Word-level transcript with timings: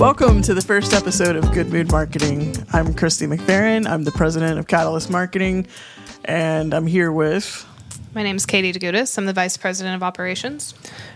Welcome 0.00 0.42
to 0.42 0.54
the 0.54 0.64
first 0.66 0.92
episode 0.92 1.36
of 1.36 1.52
Good 1.52 1.68
Mood 1.68 1.92
Marketing. 1.92 2.56
I'm 2.72 2.92
Christy 2.94 3.26
McFerren. 3.26 3.86
I'm 3.86 4.02
the 4.02 4.10
president 4.10 4.58
of 4.58 4.66
Catalyst 4.66 5.10
Marketing, 5.10 5.68
and 6.24 6.74
I'm 6.74 6.88
here 6.88 7.12
with. 7.12 7.64
My 8.16 8.24
name 8.24 8.34
is 8.34 8.46
Katie 8.46 8.72
Degutis. 8.72 9.16
I'm 9.16 9.26
the 9.26 9.32
vice 9.32 9.56
president 9.56 9.94
of 9.94 10.02
operations. 10.02 10.74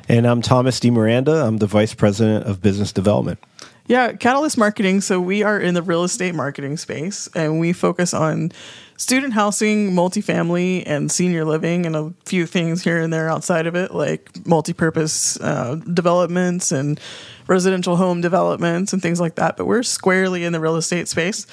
And 0.08 0.24
I'm 0.26 0.40
Thomas 0.40 0.78
Demiranda. 0.78 1.44
I'm 1.44 1.56
the 1.56 1.66
vice 1.66 1.94
president 1.94 2.46
of 2.46 2.62
business 2.62 2.92
development. 2.92 3.40
Yeah, 3.86 4.14
Catalyst 4.14 4.56
Marketing. 4.56 5.02
So 5.02 5.20
we 5.20 5.42
are 5.42 5.60
in 5.60 5.74
the 5.74 5.82
real 5.82 6.04
estate 6.04 6.34
marketing 6.34 6.78
space, 6.78 7.28
and 7.34 7.60
we 7.60 7.74
focus 7.74 8.14
on 8.14 8.50
student 8.96 9.34
housing, 9.34 9.90
multifamily, 9.90 10.84
and 10.86 11.12
senior 11.12 11.44
living, 11.44 11.84
and 11.84 11.94
a 11.94 12.14
few 12.24 12.46
things 12.46 12.82
here 12.82 12.98
and 12.98 13.12
there 13.12 13.28
outside 13.28 13.66
of 13.66 13.74
it, 13.74 13.94
like 13.94 14.46
multi-purpose 14.46 15.38
uh, 15.40 15.74
developments 15.92 16.72
and 16.72 16.98
residential 17.46 17.96
home 17.96 18.22
developments 18.22 18.94
and 18.94 19.02
things 19.02 19.20
like 19.20 19.34
that. 19.34 19.58
But 19.58 19.66
we're 19.66 19.82
squarely 19.82 20.44
in 20.44 20.54
the 20.54 20.60
real 20.60 20.76
estate 20.76 21.06
space. 21.06 21.46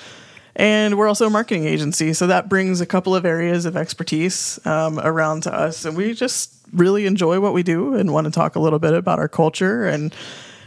And 0.55 0.97
we're 0.97 1.09
also 1.09 1.27
a 1.27 1.29
marketing 1.29 1.65
agency. 1.65 2.13
So 2.13 2.27
that 2.27 2.47
brings 2.47 2.79
a 2.79 2.85
couple 2.85 3.13
of 3.13 3.25
areas 3.25 3.65
of 3.65 3.75
expertise 3.75 4.65
um, 4.65 4.99
around 4.99 5.43
to 5.43 5.53
us. 5.53 5.83
And 5.83 5.97
we 5.97 6.13
just 6.13 6.53
really 6.71 7.05
enjoy 7.05 7.41
what 7.41 7.53
we 7.53 7.63
do 7.63 7.95
and 7.95 8.13
want 8.13 8.25
to 8.25 8.31
talk 8.31 8.55
a 8.55 8.59
little 8.59 8.79
bit 8.79 8.93
about 8.93 9.19
our 9.19 9.27
culture 9.27 9.85
and 9.85 10.15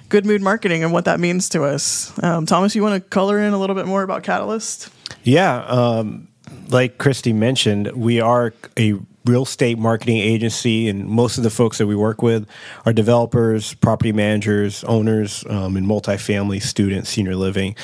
good 0.09 0.27
mood 0.27 0.43
marketing 0.43 0.85
and 0.85 0.93
what 0.93 1.05
that 1.07 1.21
means 1.21 1.49
to 1.51 1.65
us. 1.65 2.13
Um, 2.23 2.47
Thomas, 2.47 2.75
you 2.75 2.83
want 2.83 3.03
to 3.03 3.09
color 3.11 3.39
in 3.39 3.53
a 3.53 3.59
little 3.59 3.77
bit 3.77 3.87
more 3.87 4.03
about 4.03 4.23
Catalyst? 4.23 4.91
Yeah. 5.23 5.65
Um, 5.65 6.29
like 6.69 6.99
Christy 6.99 7.33
mentioned, 7.33 7.93
we 7.93 8.21
are 8.21 8.53
a 8.79 8.95
real 9.25 9.45
estate 9.45 9.79
marketing 9.79 10.19
agency, 10.19 10.89
and 10.89 11.07
most 11.07 11.39
of 11.39 11.45
the 11.45 11.51
folks 11.51 11.79
that 11.79 11.87
we 11.87 11.97
work 11.97 12.23
with 12.23 12.47
are 12.85 12.93
developers, 12.93 13.75
property 13.75 14.13
managers, 14.13 14.85
owners 14.85 15.45
um, 15.49 15.77
in 15.77 15.87
multifamily, 15.87 16.63
student, 16.63 17.07
senior 17.07 17.35
living. 17.35 17.75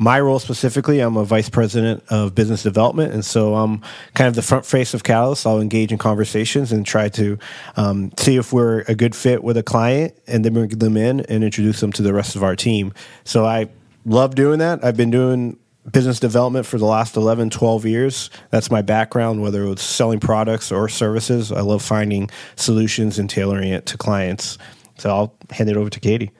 My 0.00 0.18
role 0.18 0.38
specifically, 0.38 1.00
I'm 1.00 1.18
a 1.18 1.26
vice 1.26 1.50
president 1.50 2.02
of 2.08 2.34
business 2.34 2.62
development, 2.62 3.12
and 3.12 3.22
so 3.22 3.54
I'm 3.54 3.82
kind 4.14 4.28
of 4.28 4.34
the 4.34 4.40
front 4.40 4.64
face 4.64 4.94
of 4.94 5.04
Catalyst. 5.04 5.46
I'll 5.46 5.60
engage 5.60 5.92
in 5.92 5.98
conversations 5.98 6.72
and 6.72 6.86
try 6.86 7.10
to 7.10 7.38
um, 7.76 8.10
see 8.16 8.38
if 8.38 8.50
we're 8.50 8.80
a 8.88 8.94
good 8.94 9.14
fit 9.14 9.44
with 9.44 9.58
a 9.58 9.62
client, 9.62 10.18
and 10.26 10.42
then 10.42 10.54
bring 10.54 10.70
them 10.70 10.96
in 10.96 11.20
and 11.20 11.44
introduce 11.44 11.80
them 11.80 11.92
to 11.92 12.02
the 12.02 12.14
rest 12.14 12.34
of 12.34 12.42
our 12.42 12.56
team. 12.56 12.94
So 13.24 13.44
I 13.44 13.68
love 14.06 14.34
doing 14.34 14.60
that. 14.60 14.82
I've 14.82 14.96
been 14.96 15.10
doing 15.10 15.58
business 15.92 16.18
development 16.18 16.64
for 16.64 16.78
the 16.78 16.86
last 16.86 17.14
11, 17.14 17.50
12 17.50 17.84
years. 17.84 18.30
That's 18.48 18.70
my 18.70 18.80
background, 18.80 19.42
whether 19.42 19.66
it's 19.66 19.82
selling 19.82 20.18
products 20.18 20.72
or 20.72 20.88
services. 20.88 21.52
I 21.52 21.60
love 21.60 21.82
finding 21.82 22.30
solutions 22.56 23.18
and 23.18 23.28
tailoring 23.28 23.68
it 23.68 23.84
to 23.84 23.98
clients. 23.98 24.56
So 24.96 25.10
I'll 25.10 25.34
hand 25.50 25.68
it 25.68 25.76
over 25.76 25.90
to 25.90 26.00
Katie. 26.00 26.30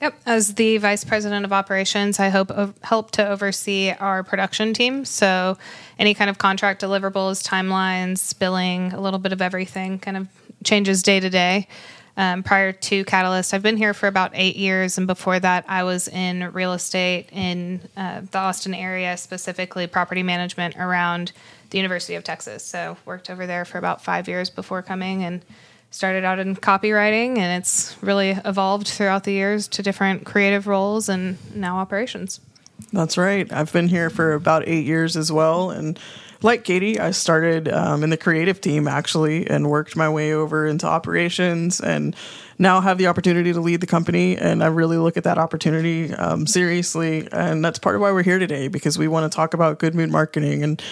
Yep. 0.00 0.20
As 0.26 0.54
the 0.54 0.78
vice 0.78 1.02
president 1.02 1.44
of 1.44 1.52
operations, 1.52 2.20
I 2.20 2.28
hope 2.28 2.52
help 2.82 3.10
to 3.12 3.28
oversee 3.28 3.90
our 3.90 4.22
production 4.22 4.72
team. 4.72 5.04
So 5.04 5.58
any 5.98 6.14
kind 6.14 6.30
of 6.30 6.38
contract 6.38 6.80
deliverables, 6.80 7.44
timelines, 7.44 8.38
billing, 8.38 8.92
a 8.92 9.00
little 9.00 9.18
bit 9.18 9.32
of 9.32 9.42
everything 9.42 9.98
kind 9.98 10.16
of 10.16 10.28
changes 10.62 11.02
day 11.02 11.18
to 11.18 11.28
day 11.28 11.66
um, 12.16 12.44
prior 12.44 12.72
to 12.72 13.04
Catalyst. 13.04 13.54
I've 13.54 13.62
been 13.62 13.76
here 13.76 13.94
for 13.94 14.06
about 14.06 14.32
eight 14.34 14.56
years, 14.56 14.98
and 14.98 15.06
before 15.06 15.40
that, 15.40 15.64
I 15.68 15.84
was 15.84 16.08
in 16.08 16.52
real 16.52 16.74
estate 16.74 17.28
in 17.32 17.80
uh, 17.96 18.22
the 18.30 18.38
Austin 18.38 18.74
area, 18.74 19.16
specifically 19.16 19.86
property 19.86 20.22
management 20.22 20.76
around 20.76 21.32
the 21.70 21.78
University 21.78 22.14
of 22.14 22.24
Texas. 22.24 22.64
So 22.64 22.96
worked 23.04 23.30
over 23.30 23.46
there 23.46 23.64
for 23.64 23.78
about 23.78 24.02
five 24.02 24.28
years 24.28 24.50
before 24.50 24.82
coming 24.82 25.24
and 25.24 25.44
started 25.90 26.24
out 26.24 26.38
in 26.38 26.56
copywriting, 26.56 27.38
and 27.38 27.60
it's 27.60 27.96
really 28.02 28.30
evolved 28.44 28.88
throughout 28.88 29.24
the 29.24 29.32
years 29.32 29.68
to 29.68 29.82
different 29.82 30.24
creative 30.24 30.66
roles 30.66 31.08
and 31.08 31.38
now 31.54 31.78
operations. 31.78 32.40
That's 32.92 33.18
right. 33.18 33.50
I've 33.52 33.72
been 33.72 33.88
here 33.88 34.10
for 34.10 34.34
about 34.34 34.68
eight 34.68 34.86
years 34.86 35.16
as 35.16 35.32
well, 35.32 35.70
and 35.70 35.98
like 36.42 36.62
Katie, 36.62 37.00
I 37.00 37.10
started 37.10 37.68
um, 37.68 38.04
in 38.04 38.10
the 38.10 38.16
creative 38.16 38.60
team 38.60 38.86
actually 38.86 39.48
and 39.48 39.68
worked 39.68 39.96
my 39.96 40.08
way 40.08 40.32
over 40.32 40.66
into 40.66 40.86
operations 40.86 41.80
and 41.80 42.14
now 42.58 42.80
have 42.80 42.98
the 42.98 43.08
opportunity 43.08 43.52
to 43.52 43.60
lead 43.60 43.80
the 43.80 43.86
company. 43.86 44.36
And 44.36 44.62
I 44.62 44.66
really 44.66 44.98
look 44.98 45.16
at 45.16 45.24
that 45.24 45.38
opportunity 45.38 46.14
um, 46.14 46.46
seriously. 46.46 47.28
And 47.32 47.64
that's 47.64 47.78
part 47.78 47.96
of 47.96 48.02
why 48.02 48.12
we're 48.12 48.22
here 48.22 48.38
today 48.38 48.68
because 48.68 48.98
we 48.98 49.08
want 49.08 49.30
to 49.30 49.34
talk 49.34 49.52
about 49.52 49.78
good 49.78 49.94
mood 49.94 50.10
marketing 50.10 50.62
and 50.62 50.82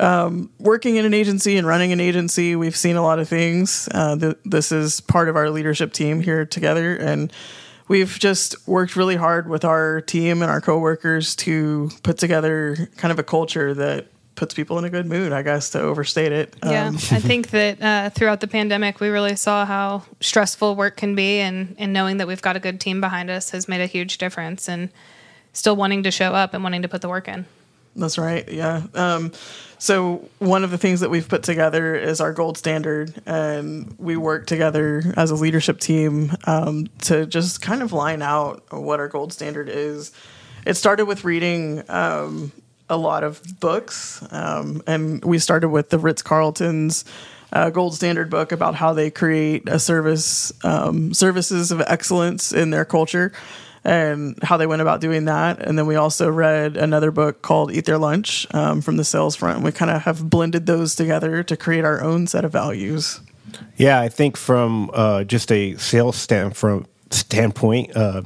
um, 0.00 0.50
working 0.58 0.96
in 0.96 1.04
an 1.04 1.14
agency 1.14 1.56
and 1.56 1.66
running 1.66 1.92
an 1.92 2.00
agency. 2.00 2.56
We've 2.56 2.76
seen 2.76 2.96
a 2.96 3.02
lot 3.02 3.18
of 3.18 3.28
things. 3.28 3.88
Uh, 3.92 4.16
th- 4.16 4.36
this 4.44 4.72
is 4.72 5.00
part 5.00 5.28
of 5.28 5.36
our 5.36 5.50
leadership 5.50 5.92
team 5.92 6.20
here 6.20 6.44
together. 6.44 6.96
And 6.96 7.32
we've 7.88 8.18
just 8.18 8.66
worked 8.66 8.96
really 8.96 9.16
hard 9.16 9.48
with 9.48 9.64
our 9.64 10.00
team 10.00 10.42
and 10.42 10.50
our 10.50 10.60
coworkers 10.60 11.36
to 11.36 11.90
put 12.02 12.18
together 12.18 12.88
kind 12.96 13.12
of 13.12 13.18
a 13.18 13.24
culture 13.24 13.74
that 13.74 14.06
puts 14.34 14.54
people 14.54 14.78
in 14.78 14.84
a 14.84 14.90
good 14.90 15.06
mood, 15.06 15.30
I 15.32 15.42
guess, 15.42 15.70
to 15.70 15.80
overstate 15.80 16.32
it. 16.32 16.56
Yeah, 16.64 16.88
um, 16.88 16.96
I 16.96 16.98
think 17.20 17.50
that 17.50 17.82
uh, 17.82 18.10
throughout 18.10 18.40
the 18.40 18.48
pandemic, 18.48 18.98
we 18.98 19.08
really 19.08 19.36
saw 19.36 19.66
how 19.66 20.04
stressful 20.20 20.74
work 20.74 20.96
can 20.96 21.14
be, 21.14 21.38
and, 21.40 21.76
and 21.78 21.92
knowing 21.92 22.16
that 22.16 22.26
we've 22.26 22.40
got 22.40 22.56
a 22.56 22.60
good 22.60 22.80
team 22.80 23.00
behind 23.00 23.28
us 23.28 23.50
has 23.50 23.68
made 23.68 23.82
a 23.82 23.86
huge 23.86 24.16
difference. 24.16 24.68
And 24.68 24.88
still 25.52 25.76
wanting 25.76 26.02
to 26.04 26.10
show 26.10 26.32
up 26.32 26.54
and 26.54 26.62
wanting 26.62 26.82
to 26.82 26.88
put 26.88 27.00
the 27.00 27.08
work 27.08 27.28
in. 27.28 27.46
That's 27.94 28.18
right. 28.18 28.48
Yeah. 28.50 28.82
Um, 28.94 29.32
so 29.78 30.28
one 30.38 30.64
of 30.64 30.70
the 30.70 30.78
things 30.78 31.00
that 31.00 31.10
we've 31.10 31.28
put 31.28 31.42
together 31.42 31.94
is 31.94 32.20
our 32.20 32.32
gold 32.32 32.56
standard, 32.56 33.12
and 33.26 33.94
we 33.98 34.16
work 34.16 34.46
together 34.46 35.02
as 35.16 35.30
a 35.30 35.34
leadership 35.34 35.80
team 35.80 36.32
um, 36.44 36.86
to 37.02 37.26
just 37.26 37.60
kind 37.60 37.82
of 37.82 37.92
line 37.92 38.22
out 38.22 38.62
what 38.70 39.00
our 39.00 39.08
gold 39.08 39.32
standard 39.32 39.68
is. 39.68 40.12
It 40.64 40.74
started 40.74 41.06
with 41.06 41.24
reading 41.24 41.82
um, 41.90 42.52
a 42.88 42.96
lot 42.96 43.24
of 43.24 43.42
books, 43.58 44.24
um, 44.30 44.82
and 44.86 45.22
we 45.24 45.38
started 45.38 45.70
with 45.70 45.90
the 45.90 45.98
Ritz 45.98 46.22
Carlton's 46.22 47.04
uh, 47.52 47.70
gold 47.70 47.94
standard 47.94 48.30
book 48.30 48.52
about 48.52 48.76
how 48.76 48.92
they 48.92 49.10
create 49.10 49.68
a 49.68 49.78
service 49.78 50.52
um, 50.64 51.12
services 51.12 51.72
of 51.72 51.80
excellence 51.82 52.52
in 52.52 52.70
their 52.70 52.84
culture 52.84 53.32
and 53.84 54.38
how 54.42 54.56
they 54.56 54.66
went 54.66 54.82
about 54.82 55.00
doing 55.00 55.24
that. 55.24 55.60
And 55.60 55.78
then 55.78 55.86
we 55.86 55.96
also 55.96 56.30
read 56.30 56.76
another 56.76 57.10
book 57.10 57.42
called 57.42 57.72
Eat 57.72 57.84
Their 57.84 57.98
Lunch 57.98 58.46
um, 58.54 58.80
from 58.80 58.96
the 58.96 59.04
sales 59.04 59.36
front. 59.36 59.56
And 59.56 59.64
we 59.64 59.72
kind 59.72 59.90
of 59.90 60.02
have 60.02 60.28
blended 60.30 60.66
those 60.66 60.94
together 60.94 61.42
to 61.42 61.56
create 61.56 61.84
our 61.84 62.02
own 62.02 62.26
set 62.26 62.44
of 62.44 62.52
values. 62.52 63.20
Yeah, 63.76 64.00
I 64.00 64.08
think 64.08 64.36
from 64.36 64.90
uh, 64.94 65.24
just 65.24 65.50
a 65.50 65.76
sales 65.76 66.16
stand 66.16 66.56
from 66.56 66.86
standpoint, 67.10 67.94
uh, 67.96 68.22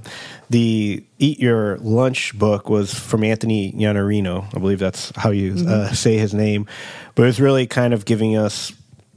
the 0.51 1.03
Eat 1.19 1.41
Your 1.41 1.79
Lunch 1.79 2.39
book 2.39 2.69
was 2.69 2.95
from 2.95 3.25
Anthony 3.25 3.73
Iannarino. 3.73 4.47
I 4.55 4.59
believe 4.59 4.79
that's 4.79 5.13
how 5.17 5.31
you 5.31 5.53
uh, 5.53 5.55
mm-hmm. 5.55 5.95
say 5.95 6.19
his 6.19 6.35
name. 6.35 6.67
But 7.15 7.29
it's 7.29 7.41
really 7.41 7.67
kind 7.67 7.95
of 7.95 8.05
giving 8.05 8.37
us 8.37 8.73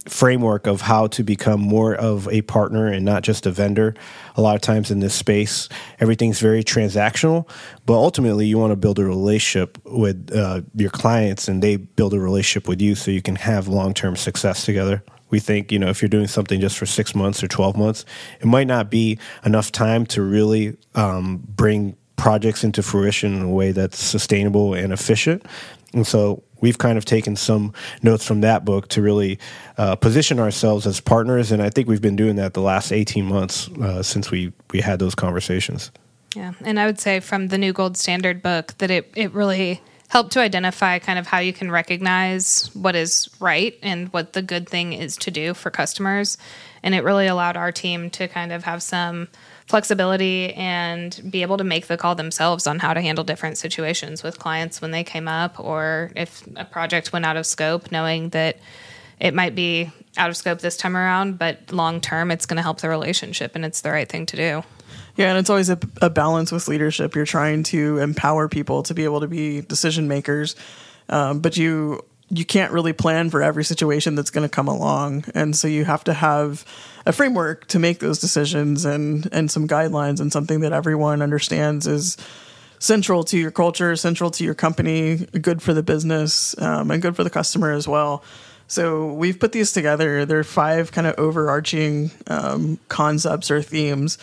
framework 0.07 0.67
of 0.67 0.81
how 0.81 1.07
to 1.07 1.23
become 1.23 1.59
more 1.59 1.95
of 1.95 2.27
a 2.29 2.41
partner 2.43 2.87
and 2.87 3.05
not 3.05 3.23
just 3.23 3.45
a 3.45 3.51
vendor. 3.51 3.95
A 4.35 4.41
lot 4.41 4.55
of 4.55 4.61
times 4.61 4.91
in 4.91 4.99
this 4.99 5.13
space, 5.13 5.69
everything's 5.99 6.39
very 6.39 6.63
transactional, 6.63 7.47
but 7.85 7.95
ultimately 7.95 8.47
you 8.47 8.57
want 8.57 8.71
to 8.71 8.75
build 8.75 8.99
a 8.99 9.05
relationship 9.05 9.77
with 9.85 10.31
uh, 10.33 10.61
your 10.75 10.89
clients 10.89 11.47
and 11.47 11.61
they 11.61 11.75
build 11.75 12.13
a 12.13 12.19
relationship 12.19 12.67
with 12.67 12.81
you 12.81 12.95
so 12.95 13.11
you 13.11 13.21
can 13.21 13.35
have 13.35 13.67
long 13.67 13.93
term 13.93 14.15
success 14.15 14.65
together. 14.65 15.03
We 15.29 15.39
think, 15.39 15.71
you 15.71 15.77
know, 15.77 15.89
if 15.89 16.01
you're 16.01 16.09
doing 16.09 16.27
something 16.27 16.59
just 16.59 16.77
for 16.77 16.87
six 16.87 17.13
months 17.13 17.43
or 17.43 17.47
12 17.47 17.77
months, 17.77 18.05
it 18.39 18.47
might 18.47 18.67
not 18.67 18.89
be 18.89 19.19
enough 19.45 19.71
time 19.71 20.05
to 20.07 20.23
really 20.23 20.75
um, 20.95 21.43
bring 21.45 21.95
projects 22.15 22.63
into 22.63 22.83
fruition 22.83 23.35
in 23.35 23.41
a 23.43 23.49
way 23.49 23.71
that's 23.71 23.97
sustainable 23.97 24.73
and 24.73 24.91
efficient. 24.91 25.45
And 25.93 26.05
so 26.05 26.43
we've 26.61 26.77
kind 26.77 26.97
of 26.97 27.05
taken 27.05 27.35
some 27.35 27.73
notes 28.01 28.25
from 28.25 28.41
that 28.41 28.65
book 28.65 28.87
to 28.89 29.01
really 29.01 29.39
uh, 29.77 29.95
position 29.95 30.39
ourselves 30.39 30.85
as 30.85 30.99
partners. 30.99 31.51
And 31.51 31.61
I 31.61 31.69
think 31.69 31.87
we've 31.87 32.01
been 32.01 32.15
doing 32.15 32.35
that 32.37 32.53
the 32.53 32.61
last 32.61 32.91
18 32.91 33.25
months 33.25 33.69
uh, 33.69 34.03
since 34.03 34.31
we, 34.31 34.53
we 34.71 34.81
had 34.81 34.99
those 34.99 35.15
conversations. 35.15 35.91
Yeah. 36.35 36.53
And 36.61 36.79
I 36.79 36.85
would 36.85 36.99
say 36.99 37.19
from 37.19 37.47
the 37.47 37.57
new 37.57 37.73
gold 37.73 37.97
standard 37.97 38.41
book 38.43 38.77
that 38.77 38.91
it, 38.91 39.11
it 39.15 39.33
really 39.33 39.81
helped 40.09 40.31
to 40.33 40.39
identify 40.39 40.99
kind 40.99 41.19
of 41.19 41.27
how 41.27 41.39
you 41.39 41.53
can 41.53 41.71
recognize 41.71 42.69
what 42.73 42.95
is 42.95 43.29
right 43.39 43.77
and 43.81 44.11
what 44.11 44.33
the 44.33 44.41
good 44.41 44.67
thing 44.67 44.93
is 44.93 45.15
to 45.17 45.31
do 45.31 45.53
for 45.53 45.69
customers. 45.69 46.37
And 46.81 46.95
it 46.95 47.03
really 47.03 47.27
allowed 47.27 47.57
our 47.57 47.71
team 47.71 48.09
to 48.11 48.27
kind 48.27 48.51
of 48.51 48.63
have 48.63 48.81
some 48.81 49.27
flexibility 49.69 50.51
and 50.55 51.21
be 51.29 51.43
able 51.43 51.55
to 51.55 51.63
make 51.63 51.85
the 51.85 51.95
call 51.95 52.15
themselves 52.15 52.65
on 52.65 52.79
how 52.79 52.91
to 52.91 52.99
handle 52.99 53.23
different 53.23 53.55
situations 53.55 54.23
with 54.23 54.39
clients 54.39 54.81
when 54.81 54.89
they 54.89 55.03
came 55.03 55.27
up 55.27 55.59
or 55.59 56.11
if 56.15 56.43
a 56.55 56.65
project 56.65 57.13
went 57.13 57.23
out 57.23 57.37
of 57.37 57.45
scope, 57.45 57.91
knowing 57.91 58.29
that 58.29 58.57
it 59.19 59.35
might 59.35 59.53
be 59.53 59.91
out 60.17 60.31
of 60.31 60.35
scope 60.35 60.57
this 60.59 60.75
time 60.75 60.97
around, 60.97 61.37
but 61.37 61.71
long 61.71 62.01
term, 62.01 62.31
it's 62.31 62.47
going 62.47 62.57
to 62.57 62.63
help 62.63 62.81
the 62.81 62.89
relationship 62.89 63.53
and 63.53 63.63
it's 63.63 63.81
the 63.81 63.91
right 63.91 64.09
thing 64.09 64.25
to 64.25 64.35
do. 64.35 64.63
Yeah, 65.15 65.29
and 65.29 65.37
it's 65.37 65.51
always 65.51 65.69
a, 65.69 65.77
a, 66.01 66.09
balance 66.09 66.51
with 66.51 66.67
leadership. 66.67 67.13
You're 67.13 67.27
trying 67.27 67.61
to 67.63 67.99
empower 67.99 68.49
people 68.49 68.81
to 68.83 68.95
be 68.95 69.03
able 69.03 69.19
to 69.19 69.27
be 69.27 69.61
decision 69.61 70.07
makers, 70.07 70.55
um, 71.09 71.41
but 71.41 71.57
you 71.57 72.03
you 72.29 72.45
can't 72.45 72.71
really 72.71 72.93
plan 72.93 73.29
for 73.29 73.41
every 73.41 73.63
situation 73.63 74.15
that's 74.15 74.29
going 74.29 74.47
to 74.47 74.53
come 74.53 74.67
along, 74.67 75.25
and 75.33 75.55
so 75.55 75.67
you 75.67 75.85
have 75.85 76.03
to 76.05 76.13
have 76.13 76.65
a 77.05 77.13
framework 77.13 77.67
to 77.67 77.79
make 77.79 77.99
those 77.99 78.19
decisions 78.19 78.85
and 78.85 79.27
and 79.31 79.49
some 79.49 79.67
guidelines 79.67 80.19
and 80.19 80.31
something 80.31 80.61
that 80.61 80.73
everyone 80.73 81.21
understands 81.21 81.87
is 81.87 82.17
central 82.79 83.23
to 83.25 83.37
your 83.37 83.51
culture, 83.51 83.95
central 83.95 84.31
to 84.31 84.43
your 84.43 84.53
company, 84.53 85.17
good 85.41 85.61
for 85.61 85.73
the 85.73 85.83
business, 85.83 86.59
um, 86.61 86.91
and 86.91 87.01
good 87.01 87.15
for 87.15 87.23
the 87.23 87.29
customer 87.29 87.71
as 87.71 87.87
well. 87.87 88.23
So 88.67 89.11
we've 89.13 89.39
put 89.39 89.51
these 89.51 89.71
together. 89.71 90.25
There 90.25 90.39
are 90.39 90.43
five 90.43 90.91
kind 90.91 91.07
of 91.07 91.17
overarching 91.17 92.11
um, 92.27 92.79
concepts 92.87 93.49
or 93.51 93.61
themes 93.61 94.17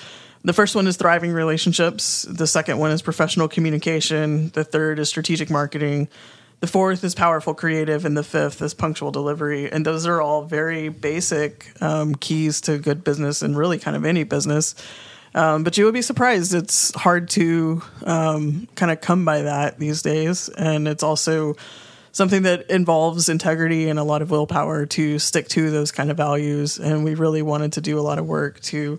the 0.46 0.52
first 0.52 0.76
one 0.76 0.86
is 0.86 0.96
thriving 0.96 1.32
relationships. 1.32 2.22
The 2.22 2.46
second 2.46 2.78
one 2.78 2.92
is 2.92 3.02
professional 3.02 3.48
communication. 3.48 4.50
The 4.50 4.62
third 4.62 5.00
is 5.00 5.08
strategic 5.08 5.50
marketing. 5.50 6.06
The 6.60 6.66
fourth 6.66 7.04
is 7.04 7.14
powerful 7.14 7.54
creative, 7.54 8.04
and 8.04 8.16
the 8.16 8.22
fifth 8.22 8.62
is 8.62 8.72
punctual 8.72 9.10
delivery. 9.10 9.70
And 9.70 9.84
those 9.84 10.06
are 10.06 10.22
all 10.22 10.44
very 10.44 10.88
basic 10.88 11.70
um, 11.82 12.14
keys 12.14 12.62
to 12.62 12.78
good 12.78 13.04
business 13.04 13.42
and 13.42 13.56
really 13.56 13.78
kind 13.78 13.96
of 13.96 14.04
any 14.04 14.24
business. 14.24 14.74
Um, 15.34 15.64
but 15.64 15.76
you 15.76 15.84
would 15.84 15.92
be 15.92 16.02
surprised; 16.02 16.54
it's 16.54 16.94
hard 16.94 17.28
to 17.30 17.82
um, 18.04 18.68
kind 18.74 18.90
of 18.90 19.02
come 19.02 19.26
by 19.26 19.42
that 19.42 19.78
these 19.78 20.00
days, 20.00 20.48
and 20.48 20.88
it's 20.88 21.02
also 21.02 21.56
something 22.12 22.44
that 22.44 22.70
involves 22.70 23.28
integrity 23.28 23.90
and 23.90 23.98
a 23.98 24.02
lot 24.02 24.22
of 24.22 24.30
willpower 24.30 24.86
to 24.86 25.18
stick 25.18 25.48
to 25.48 25.70
those 25.70 25.92
kind 25.92 26.10
of 26.10 26.16
values. 26.16 26.78
And 26.78 27.04
we 27.04 27.14
really 27.14 27.42
wanted 27.42 27.74
to 27.74 27.82
do 27.82 27.98
a 27.98 28.00
lot 28.00 28.18
of 28.18 28.26
work 28.26 28.60
to 28.60 28.98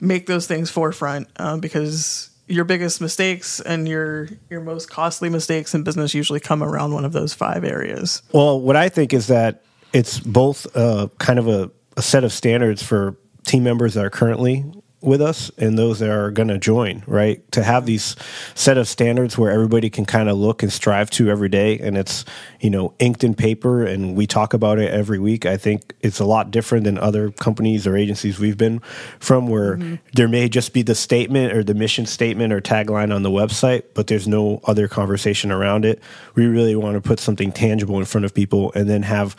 make 0.00 0.26
those 0.26 0.46
things 0.46 0.70
forefront 0.70 1.26
um, 1.36 1.58
because 1.58 2.30
your 2.52 2.64
biggest 2.64 3.00
mistakes 3.00 3.60
and 3.60 3.88
your 3.88 4.28
your 4.50 4.60
most 4.60 4.90
costly 4.90 5.30
mistakes 5.30 5.74
in 5.74 5.82
business 5.82 6.12
usually 6.12 6.40
come 6.40 6.62
around 6.62 6.92
one 6.92 7.04
of 7.04 7.12
those 7.12 7.32
five 7.32 7.64
areas. 7.64 8.22
Well, 8.32 8.60
what 8.60 8.76
I 8.76 8.88
think 8.88 9.14
is 9.14 9.28
that 9.28 9.64
it's 9.92 10.20
both 10.20 10.66
uh, 10.76 11.08
kind 11.18 11.38
of 11.38 11.48
a, 11.48 11.70
a 11.96 12.02
set 12.02 12.24
of 12.24 12.32
standards 12.32 12.82
for 12.82 13.16
team 13.44 13.64
members 13.64 13.94
that 13.94 14.04
are 14.04 14.10
currently 14.10 14.64
with 15.02 15.20
us 15.20 15.50
and 15.58 15.76
those 15.76 15.98
that 15.98 16.10
are 16.10 16.30
going 16.30 16.48
to 16.48 16.58
join, 16.58 17.02
right? 17.06 17.50
To 17.52 17.62
have 17.62 17.86
these 17.86 18.16
set 18.54 18.78
of 18.78 18.86
standards 18.88 19.36
where 19.36 19.50
everybody 19.50 19.90
can 19.90 20.04
kind 20.04 20.28
of 20.28 20.36
look 20.36 20.62
and 20.62 20.72
strive 20.72 21.10
to 21.10 21.28
every 21.28 21.48
day 21.48 21.78
and 21.78 21.98
it's, 21.98 22.24
you 22.60 22.70
know, 22.70 22.94
inked 22.98 23.24
in 23.24 23.34
paper 23.34 23.84
and 23.84 24.16
we 24.16 24.26
talk 24.26 24.54
about 24.54 24.78
it 24.78 24.92
every 24.92 25.18
week. 25.18 25.44
I 25.44 25.56
think 25.56 25.94
it's 26.00 26.20
a 26.20 26.24
lot 26.24 26.50
different 26.50 26.84
than 26.84 26.98
other 26.98 27.30
companies 27.30 27.86
or 27.86 27.96
agencies 27.96 28.38
we've 28.38 28.58
been 28.58 28.80
from 29.18 29.48
where 29.48 29.76
mm-hmm. 29.76 29.96
there 30.14 30.28
may 30.28 30.48
just 30.48 30.72
be 30.72 30.82
the 30.82 30.94
statement 30.94 31.52
or 31.52 31.64
the 31.64 31.74
mission 31.74 32.06
statement 32.06 32.52
or 32.52 32.60
tagline 32.60 33.14
on 33.14 33.22
the 33.22 33.30
website, 33.30 33.84
but 33.94 34.06
there's 34.06 34.28
no 34.28 34.60
other 34.64 34.88
conversation 34.88 35.50
around 35.50 35.84
it. 35.84 36.00
We 36.34 36.46
really 36.46 36.76
want 36.76 36.94
to 36.94 37.00
put 37.00 37.18
something 37.18 37.52
tangible 37.52 37.98
in 37.98 38.04
front 38.04 38.24
of 38.24 38.34
people 38.34 38.72
and 38.74 38.88
then 38.88 39.02
have 39.02 39.36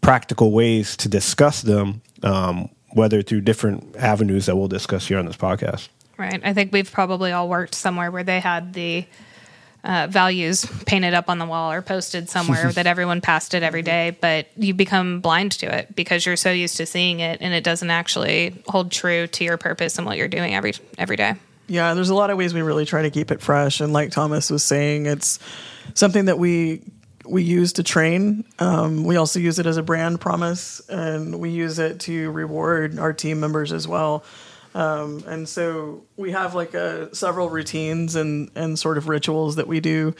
practical 0.00 0.52
ways 0.52 0.96
to 0.96 1.08
discuss 1.08 1.62
them 1.62 2.02
um, 2.22 2.68
whether 2.96 3.20
through 3.20 3.42
different 3.42 3.94
avenues 3.96 4.46
that 4.46 4.56
we'll 4.56 4.68
discuss 4.68 5.06
here 5.06 5.18
on 5.18 5.26
this 5.26 5.36
podcast. 5.36 5.88
Right. 6.16 6.40
I 6.42 6.54
think 6.54 6.72
we've 6.72 6.90
probably 6.90 7.30
all 7.30 7.46
worked 7.46 7.74
somewhere 7.74 8.10
where 8.10 8.24
they 8.24 8.40
had 8.40 8.72
the 8.72 9.04
uh, 9.84 10.06
values 10.08 10.64
painted 10.86 11.12
up 11.12 11.28
on 11.28 11.38
the 11.38 11.44
wall 11.44 11.70
or 11.72 11.82
posted 11.82 12.30
somewhere 12.30 12.72
that 12.72 12.86
everyone 12.86 13.20
passed 13.20 13.52
it 13.52 13.62
every 13.62 13.82
day, 13.82 14.16
but 14.18 14.46
you 14.56 14.72
become 14.72 15.20
blind 15.20 15.52
to 15.52 15.66
it 15.66 15.94
because 15.94 16.24
you're 16.24 16.36
so 16.36 16.50
used 16.50 16.78
to 16.78 16.86
seeing 16.86 17.20
it 17.20 17.42
and 17.42 17.52
it 17.52 17.62
doesn't 17.62 17.90
actually 17.90 18.54
hold 18.66 18.90
true 18.90 19.26
to 19.26 19.44
your 19.44 19.58
purpose 19.58 19.98
and 19.98 20.06
what 20.06 20.16
you're 20.16 20.26
doing 20.26 20.54
every 20.54 20.72
every 20.96 21.16
day. 21.16 21.34
Yeah, 21.68 21.92
there's 21.92 22.08
a 22.08 22.14
lot 22.14 22.30
of 22.30 22.38
ways 22.38 22.54
we 22.54 22.62
really 22.62 22.86
try 22.86 23.02
to 23.02 23.10
keep 23.10 23.30
it 23.30 23.42
fresh, 23.42 23.80
and 23.80 23.92
like 23.92 24.10
Thomas 24.10 24.50
was 24.50 24.64
saying, 24.64 25.06
it's 25.06 25.38
something 25.94 26.26
that 26.26 26.38
we 26.38 26.80
we 27.26 27.42
use 27.42 27.74
to 27.74 27.82
train. 27.82 28.44
Um, 28.58 29.04
we 29.04 29.16
also 29.16 29.38
use 29.38 29.58
it 29.58 29.66
as 29.66 29.76
a 29.76 29.82
brand 29.82 30.20
promise, 30.20 30.80
and 30.88 31.38
we 31.38 31.50
use 31.50 31.78
it 31.78 32.00
to 32.00 32.30
reward 32.30 32.98
our 32.98 33.12
team 33.12 33.40
members 33.40 33.72
as 33.72 33.86
well. 33.86 34.24
Um, 34.74 35.24
and 35.26 35.48
so 35.48 36.04
we 36.16 36.32
have 36.32 36.54
like 36.54 36.74
a, 36.74 37.14
several 37.14 37.48
routines 37.48 38.14
and 38.14 38.50
and 38.54 38.78
sort 38.78 38.98
of 38.98 39.08
rituals 39.08 39.56
that 39.56 39.66
we 39.66 39.80
do. 39.80 40.14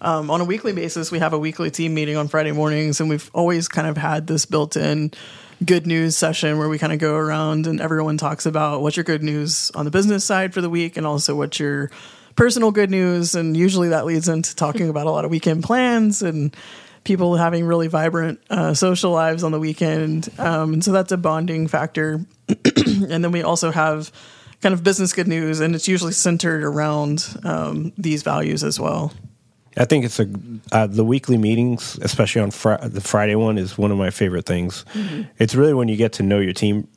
Um, 0.00 0.30
on 0.30 0.40
a 0.40 0.44
weekly 0.44 0.72
basis, 0.72 1.12
we 1.12 1.20
have 1.20 1.32
a 1.32 1.38
weekly 1.38 1.70
team 1.70 1.94
meeting 1.94 2.16
on 2.16 2.26
Friday 2.26 2.50
mornings, 2.50 3.00
and 3.00 3.08
we've 3.08 3.30
always 3.32 3.68
kind 3.68 3.86
of 3.86 3.96
had 3.96 4.26
this 4.26 4.46
built 4.46 4.76
in 4.76 5.12
good 5.64 5.86
news 5.86 6.16
session 6.16 6.58
where 6.58 6.68
we 6.68 6.78
kind 6.78 6.92
of 6.92 6.98
go 6.98 7.14
around 7.14 7.68
and 7.68 7.80
everyone 7.80 8.16
talks 8.16 8.46
about 8.46 8.82
what's 8.82 8.96
your 8.96 9.04
good 9.04 9.22
news 9.22 9.70
on 9.76 9.84
the 9.84 9.92
business 9.92 10.24
side 10.24 10.52
for 10.52 10.60
the 10.60 10.68
week 10.68 10.96
and 10.96 11.06
also 11.06 11.36
what's 11.36 11.60
your 11.60 11.88
personal 12.36 12.70
good 12.70 12.90
news, 12.90 13.34
and 13.34 13.56
usually 13.56 13.88
that 13.90 14.06
leads 14.06 14.28
into 14.28 14.54
talking 14.54 14.88
about 14.88 15.06
a 15.06 15.10
lot 15.10 15.24
of 15.24 15.30
weekend 15.30 15.64
plans 15.64 16.22
and 16.22 16.56
people 17.04 17.36
having 17.36 17.64
really 17.64 17.88
vibrant 17.88 18.40
uh, 18.50 18.74
social 18.74 19.10
lives 19.10 19.42
on 19.42 19.52
the 19.52 19.58
weekend. 19.58 20.28
Um, 20.38 20.74
and 20.74 20.84
so 20.84 20.92
that's 20.92 21.12
a 21.12 21.16
bonding 21.16 21.66
factor. 21.66 22.24
and 22.48 23.24
then 23.24 23.32
we 23.32 23.42
also 23.42 23.70
have 23.70 24.12
kind 24.60 24.72
of 24.72 24.82
business 24.82 25.12
good 25.12 25.28
news, 25.28 25.60
and 25.60 25.74
it's 25.74 25.88
usually 25.88 26.12
centered 26.12 26.62
around 26.62 27.28
um, 27.44 27.92
these 27.98 28.22
values 28.22 28.62
as 28.62 28.78
well. 28.78 29.12
I 29.76 29.86
think 29.86 30.04
it's 30.04 30.20
a 30.20 30.28
uh, 30.70 30.86
the 30.86 31.04
weekly 31.04 31.38
meetings, 31.38 31.98
especially 32.02 32.42
on 32.42 32.50
fr- 32.50 32.76
the 32.82 33.00
Friday 33.00 33.34
one, 33.34 33.58
is 33.58 33.78
one 33.78 33.90
of 33.90 33.98
my 33.98 34.10
favorite 34.10 34.44
things. 34.44 34.84
Mm-hmm. 34.92 35.22
It's 35.38 35.54
really 35.54 35.74
when 35.74 35.88
you 35.88 35.96
get 35.96 36.12
to 36.14 36.22
know 36.22 36.38
your 36.38 36.52
team 36.52 36.88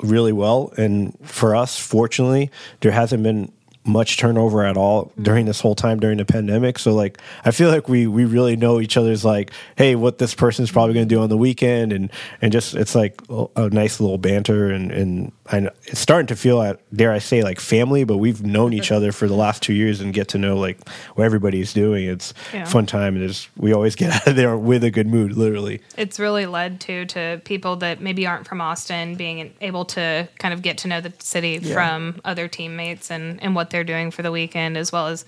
really 0.00 0.32
well, 0.32 0.72
and 0.76 1.16
for 1.22 1.54
us, 1.54 1.78
fortunately, 1.78 2.50
there 2.80 2.92
hasn't 2.92 3.22
been 3.22 3.52
much 3.84 4.16
turnover 4.16 4.64
at 4.64 4.76
all 4.76 5.06
mm-hmm. 5.06 5.22
during 5.22 5.46
this 5.46 5.60
whole 5.60 5.74
time 5.74 6.00
during 6.00 6.16
the 6.18 6.24
pandemic. 6.24 6.78
So 6.78 6.94
like 6.94 7.18
I 7.44 7.50
feel 7.50 7.70
like 7.70 7.88
we 7.88 8.06
we 8.06 8.24
really 8.24 8.56
know 8.56 8.80
each 8.80 8.96
other's 8.96 9.24
like, 9.24 9.50
hey, 9.76 9.94
what 9.94 10.18
this 10.18 10.34
person's 10.34 10.70
probably 10.70 10.94
going 10.94 11.08
to 11.08 11.14
do 11.14 11.20
on 11.20 11.28
the 11.28 11.36
weekend, 11.36 11.92
and 11.92 12.10
and 12.40 12.52
just 12.52 12.74
it's 12.74 12.94
like 12.94 13.20
a 13.28 13.68
nice 13.70 14.00
little 14.00 14.18
banter, 14.18 14.70
and 14.70 14.90
and 14.90 15.32
I, 15.50 15.68
it's 15.84 16.00
starting 16.00 16.26
to 16.28 16.36
feel 16.36 16.62
at 16.62 16.80
dare 16.94 17.12
I 17.12 17.18
say 17.18 17.42
like 17.42 17.60
family, 17.60 18.04
but 18.04 18.16
we've 18.16 18.42
known 18.42 18.72
each 18.72 18.90
other 18.96 19.12
for 19.12 19.28
the 19.28 19.34
last 19.34 19.62
two 19.62 19.74
years 19.74 20.00
and 20.00 20.14
get 20.14 20.28
to 20.28 20.38
know 20.38 20.56
like 20.56 20.88
what 21.14 21.24
everybody's 21.24 21.72
doing. 21.72 22.06
It's 22.06 22.32
yeah. 22.52 22.64
fun 22.64 22.86
time. 22.86 23.14
And 23.14 23.22
there's 23.22 23.48
we 23.56 23.72
always 23.72 23.96
get 23.96 24.12
out 24.14 24.26
of 24.28 24.36
there 24.36 24.56
with 24.56 24.84
a 24.84 24.90
good 24.90 25.06
mood, 25.06 25.36
literally. 25.36 25.82
It's 25.96 26.18
really 26.18 26.46
led 26.46 26.80
to 26.82 27.04
to 27.06 27.40
people 27.44 27.76
that 27.76 28.00
maybe 28.00 28.26
aren't 28.26 28.46
from 28.48 28.60
Austin 28.60 29.14
being 29.16 29.52
able 29.60 29.84
to 29.86 30.28
kind 30.38 30.54
of 30.54 30.62
get 30.62 30.78
to 30.78 30.88
know 30.88 31.00
the 31.00 31.12
city 31.18 31.58
yeah. 31.60 31.74
from 31.74 32.20
other 32.24 32.48
teammates 32.48 33.10
and 33.10 33.42
and 33.42 33.54
what 33.54 33.73
they're 33.74 33.82
doing 33.82 34.12
for 34.12 34.22
the 34.22 34.30
weekend, 34.30 34.76
as 34.78 34.92
well 34.92 35.08
as 35.08 35.24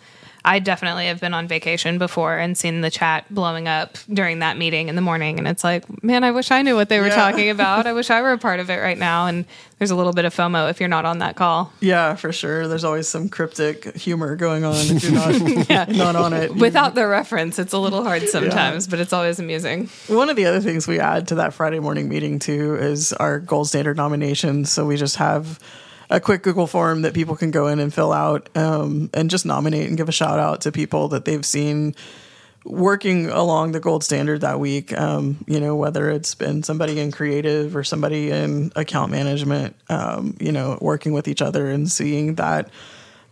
I 0.46 0.60
definitely 0.60 1.06
have 1.06 1.20
been 1.20 1.34
on 1.34 1.48
vacation 1.48 1.98
before 1.98 2.38
and 2.38 2.56
seen 2.56 2.81
the 2.81 2.90
chat 2.90 3.26
blowing 3.29 3.67
up 3.67 3.98
during 4.08 4.38
that 4.38 4.56
meeting 4.56 4.88
in 4.88 4.94
the 4.94 5.03
morning. 5.03 5.41
And 5.41 5.48
it's 5.48 5.65
like, 5.65 6.05
man, 6.05 6.22
I 6.22 6.31
wish 6.31 6.53
I 6.53 6.62
knew 6.62 6.76
what 6.76 6.88
they 6.88 7.00
were 7.00 7.08
yeah. 7.08 7.17
talking 7.17 7.50
about. 7.50 7.84
I 7.84 7.93
wish 7.94 8.10
I 8.10 8.22
were 8.22 8.31
a 8.31 8.38
part 8.38 8.60
of 8.60 8.70
it 8.70 8.76
right 8.76 8.96
now. 8.96 9.26
And 9.26 9.44
there's 9.79 9.91
a 9.91 9.96
little 9.96 10.12
bit 10.12 10.24
of 10.24 10.32
FOMO 10.32 10.70
if 10.70 10.79
you're 10.79 10.88
not 10.88 11.05
on 11.05 11.19
that 11.19 11.34
call. 11.34 11.72
Yeah, 11.81 12.15
for 12.15 12.31
sure. 12.32 12.69
There's 12.69 12.84
always 12.84 13.08
some 13.08 13.29
cryptic 13.29 13.96
humor 13.96 14.36
going 14.36 14.62
on 14.62 14.76
if 14.76 15.03
you're 15.03 15.12
not, 15.12 15.69
yeah. 15.69 15.84
not 15.88 16.15
on 16.15 16.32
it. 16.32 16.55
Without 16.55 16.94
the 16.94 17.08
reference, 17.08 17.58
it's 17.58 17.72
a 17.72 17.79
little 17.79 18.05
hard 18.05 18.29
sometimes, 18.29 18.86
yeah. 18.86 18.91
but 18.93 19.00
it's 19.00 19.12
always 19.12 19.41
amusing. 19.41 19.91
One 20.06 20.31
of 20.31 20.36
the 20.36 20.46
other 20.46 20.60
things 20.60 20.86
we 20.86 21.00
add 21.00 21.26
to 21.29 21.34
that 21.34 21.55
Friday 21.55 21.81
morning 21.81 22.08
meeting, 22.08 22.38
too, 22.38 22.76
is 22.76 23.12
our 23.15 23.41
gold 23.41 23.67
standard 23.67 23.96
nominations. 23.96 24.70
So 24.70 24.86
we 24.86 24.96
just 24.96 25.17
have 25.17 25.58
a 26.10 26.20
quick 26.20 26.43
Google 26.43 26.67
form 26.67 27.03
that 27.03 27.15
people 27.15 27.36
can 27.36 27.51
go 27.51 27.67
in 27.67 27.79
and 27.79 27.93
fill 27.93 28.13
out 28.13 28.48
um, 28.56 29.10
and 29.13 29.31
just 29.31 29.46
nominate 29.46 29.89
and 29.89 29.96
give 29.96 30.08
a 30.08 30.13
shout 30.13 30.39
out 30.39 30.60
to 30.63 30.72
people 30.72 31.08
that 31.08 31.25
they've 31.25 31.44
seen 31.44 31.94
working 32.65 33.29
along 33.31 33.72
the 33.72 33.81
gold 33.81 34.03
standard 34.03 34.41
that 34.41 34.58
week. 34.58 34.96
Um, 34.98 35.44
you 35.46 35.60
know, 35.60 35.77
whether 35.77 36.10
it's 36.10 36.34
been 36.34 36.63
somebody 36.63 37.01
in 37.01 37.13
creative 37.13 37.77
or 37.77 37.84
somebody 37.84 38.31
in 38.31 38.72
account 38.77 39.13
management, 39.13 39.77
um, 39.89 40.36
you 40.41 40.53
know, 40.53 40.79
working 40.81 41.13
with 41.13 41.29
each 41.29 41.43
other 41.43 41.70
and 41.70 41.91
seeing 41.91 42.34
that 42.36 42.70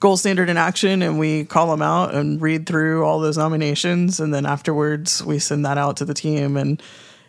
gold 0.01 0.21
standard 0.21 0.51
in 0.51 0.57
action 0.57 1.03
and 1.03 1.19
we 1.19 1.45
call 1.45 1.71
them 1.71 1.83
out 1.83 2.15
and 2.15 2.41
read 2.41 2.67
through 2.67 3.05
all 3.05 3.21
those 3.21 3.39
nominations. 3.39 4.21
And 4.21 4.33
then 4.33 4.47
afterwards 4.47 5.25
we 5.25 5.39
send 5.39 5.65
that 5.67 5.79
out 5.79 5.97
to 5.99 6.05
the 6.05 6.15
team. 6.15 6.57
And 6.57 6.83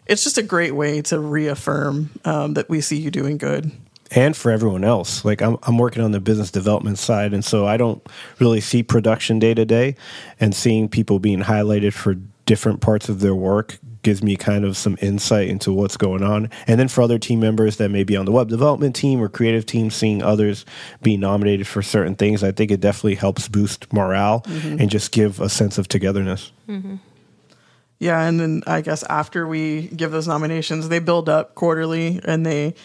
it's 0.06 0.24
just 0.24 0.38
a 0.38 0.44
great 0.44 0.76
way 0.76 1.02
to 1.04 1.20
reaffirm 1.20 2.12
um, 2.26 2.54
that 2.56 2.70
we 2.70 2.82
see 2.82 2.98
you 2.98 3.10
doing 3.10 3.38
good 3.38 3.72
and 4.12 4.36
for 4.36 4.52
everyone 4.52 4.84
else. 4.84 5.26
Like 5.26 5.42
I'm, 5.42 5.58
I'm 5.64 5.78
working 5.78 6.04
on 6.04 6.12
the 6.12 6.20
business 6.20 6.52
development 6.52 7.00
side, 7.00 7.34
and 7.34 7.44
so 7.44 7.66
I 7.66 7.78
don't 7.78 8.06
really 8.40 8.62
see 8.62 8.84
production 8.84 9.40
day 9.40 9.54
to 9.54 9.66
day, 9.66 9.96
and 10.40 10.56
seeing 10.56 10.90
people 10.90 11.20
being 11.20 11.42
highlighted 11.42 11.94
for 11.94 12.16
different 12.46 12.82
parts 12.82 13.10
of 13.10 13.20
their 13.20 13.36
work 13.36 13.80
gives 14.04 14.22
me 14.22 14.36
kind 14.36 14.64
of 14.64 14.78
some 14.78 14.96
insight 15.02 15.48
into 15.48 15.74
what's 15.74 15.98
going 15.98 16.22
on. 16.22 16.48
And 16.68 16.80
then 16.80 16.88
for 16.88 17.02
other 17.02 17.18
team 17.18 17.40
members 17.40 17.78
that 17.78 17.90
may 17.90 18.04
be 18.04 18.16
on 18.16 18.26
the 18.26 18.32
web 18.32 18.50
development 18.50 18.96
team 18.96 19.20
or 19.20 19.28
creative 19.28 19.66
team, 19.66 19.90
seeing 19.90 20.22
others 20.22 20.64
being 21.02 21.22
nominated 21.22 21.66
for 21.66 21.82
certain 21.82 22.14
things, 22.14 22.44
I 22.44 22.52
think 22.52 22.70
it 22.70 22.80
definitely 22.80 23.16
helps 23.16 23.48
boost 23.48 23.92
morale 23.92 24.42
mm-hmm. 24.42 24.80
and 24.80 24.92
just 24.92 25.12
give 25.12 25.42
a 25.42 25.50
sense 25.50 25.80
of 25.80 25.88
togetherness. 25.88 26.52
Mm-hmm. 26.70 26.98
Yeah, 27.98 28.22
and 28.22 28.40
then 28.40 28.62
I 28.68 28.82
guess 28.82 29.02
after 29.04 29.48
we 29.48 29.88
give 29.88 30.12
those 30.12 30.28
nominations, 30.28 30.90
they 30.90 31.00
build 31.00 31.28
up 31.28 31.56
quarterly 31.56 32.20
and 32.24 32.46
they 32.46 32.76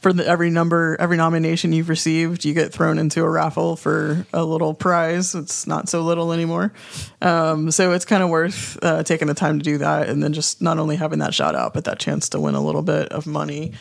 for 0.00 0.12
the, 0.12 0.26
every 0.26 0.50
number, 0.50 0.96
every 1.00 1.16
nomination 1.16 1.72
you've 1.72 1.88
received, 1.88 2.44
you 2.44 2.54
get 2.54 2.72
thrown 2.72 2.98
into 2.98 3.22
a 3.22 3.28
raffle 3.28 3.76
for 3.76 4.26
a 4.32 4.44
little 4.44 4.74
prize. 4.74 5.34
It's 5.34 5.66
not 5.66 5.88
so 5.88 6.02
little 6.02 6.32
anymore. 6.32 6.72
Um, 7.20 7.70
so 7.70 7.92
it's 7.92 8.04
kind 8.04 8.22
of 8.22 8.30
worth 8.30 8.78
uh, 8.82 9.02
taking 9.02 9.28
the 9.28 9.34
time 9.34 9.58
to 9.58 9.64
do 9.64 9.78
that, 9.78 10.08
and 10.08 10.22
then 10.22 10.32
just 10.32 10.62
not 10.62 10.78
only 10.78 10.96
having 10.96 11.18
that 11.18 11.34
shout 11.34 11.54
out, 11.54 11.74
but 11.74 11.84
that 11.84 11.98
chance 11.98 12.28
to 12.30 12.40
win 12.40 12.54
a 12.54 12.60
little 12.60 12.82
bit 12.82 13.08
of 13.08 13.26
money. 13.26 13.72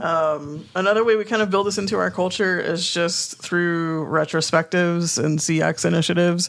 Um, 0.00 0.66
another 0.74 1.04
way 1.04 1.16
we 1.16 1.24
kind 1.24 1.42
of 1.42 1.50
build 1.50 1.66
this 1.66 1.78
into 1.78 1.98
our 1.98 2.10
culture 2.10 2.58
is 2.58 2.88
just 2.90 3.40
through 3.42 4.06
retrospectives 4.06 5.22
and 5.22 5.38
CX 5.38 5.84
initiatives. 5.84 6.48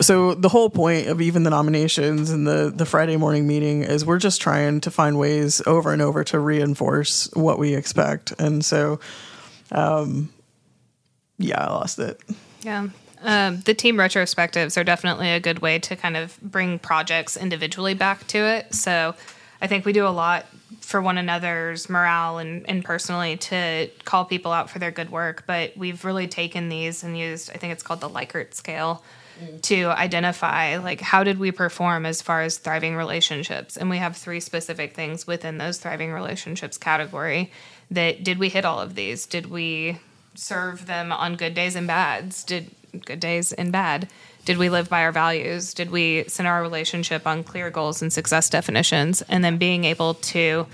So 0.00 0.34
the 0.34 0.48
whole 0.48 0.70
point 0.70 1.06
of 1.06 1.20
even 1.20 1.44
the 1.44 1.50
nominations 1.50 2.30
and 2.30 2.46
the 2.46 2.72
the 2.74 2.84
Friday 2.84 3.16
morning 3.16 3.46
meeting 3.46 3.84
is 3.84 4.04
we're 4.04 4.18
just 4.18 4.40
trying 4.40 4.80
to 4.80 4.90
find 4.90 5.18
ways 5.18 5.62
over 5.66 5.92
and 5.92 6.02
over 6.02 6.24
to 6.24 6.38
reinforce 6.38 7.30
what 7.34 7.58
we 7.58 7.74
expect. 7.74 8.32
And 8.38 8.64
so, 8.64 8.98
um, 9.70 10.32
yeah, 11.38 11.64
I 11.64 11.70
lost 11.70 11.98
it. 12.00 12.20
Yeah. 12.62 12.88
Um, 13.22 13.60
the 13.60 13.72
team 13.72 13.96
retrospectives 13.96 14.76
are 14.76 14.84
definitely 14.84 15.30
a 15.30 15.40
good 15.40 15.60
way 15.60 15.78
to 15.78 15.96
kind 15.96 16.16
of 16.16 16.38
bring 16.42 16.78
projects 16.78 17.36
individually 17.36 17.94
back 17.94 18.26
to 18.28 18.38
it. 18.38 18.74
So 18.74 19.14
I 19.62 19.66
think 19.66 19.86
we 19.86 19.92
do 19.92 20.06
a 20.06 20.08
lot 20.08 20.46
for 20.80 21.00
one 21.00 21.16
another's 21.16 21.88
morale 21.88 22.36
and, 22.36 22.68
and 22.68 22.84
personally 22.84 23.38
to 23.38 23.88
call 24.04 24.26
people 24.26 24.52
out 24.52 24.68
for 24.68 24.78
their 24.78 24.90
good 24.90 25.10
work. 25.10 25.44
But 25.46 25.74
we've 25.74 26.04
really 26.04 26.26
taken 26.26 26.68
these 26.68 27.02
and 27.02 27.16
used, 27.16 27.50
I 27.50 27.54
think 27.54 27.72
it's 27.72 27.82
called 27.82 28.00
the 28.00 28.10
Likert 28.10 28.52
scale, 28.52 29.02
to 29.62 29.86
identify 29.86 30.76
like 30.78 31.00
how 31.00 31.24
did 31.24 31.38
we 31.38 31.50
perform 31.50 32.06
as 32.06 32.22
far 32.22 32.42
as 32.42 32.58
thriving 32.58 32.96
relationships. 32.96 33.76
And 33.76 33.90
we 33.90 33.98
have 33.98 34.16
three 34.16 34.40
specific 34.40 34.94
things 34.94 35.26
within 35.26 35.58
those 35.58 35.78
thriving 35.78 36.12
relationships 36.12 36.78
category 36.78 37.50
that 37.90 38.24
did 38.24 38.38
we 38.38 38.48
hit 38.48 38.64
all 38.64 38.80
of 38.80 38.94
these? 38.94 39.26
Did 39.26 39.46
we 39.46 39.98
serve 40.34 40.86
them 40.86 41.12
on 41.12 41.36
good 41.36 41.54
days 41.54 41.76
and 41.76 41.86
bads? 41.86 42.44
Did 42.44 42.70
good 43.04 43.20
days 43.20 43.52
and 43.52 43.72
bad? 43.72 44.08
Did 44.44 44.58
we 44.58 44.68
live 44.68 44.88
by 44.88 45.04
our 45.04 45.12
values? 45.12 45.74
Did 45.74 45.90
we 45.90 46.24
center 46.28 46.50
our 46.50 46.62
relationship 46.62 47.26
on 47.26 47.44
clear 47.44 47.70
goals 47.70 48.02
and 48.02 48.12
success 48.12 48.50
definitions? 48.50 49.22
And 49.22 49.42
then 49.42 49.56
being 49.56 49.84
able 49.84 50.14
to 50.14 50.66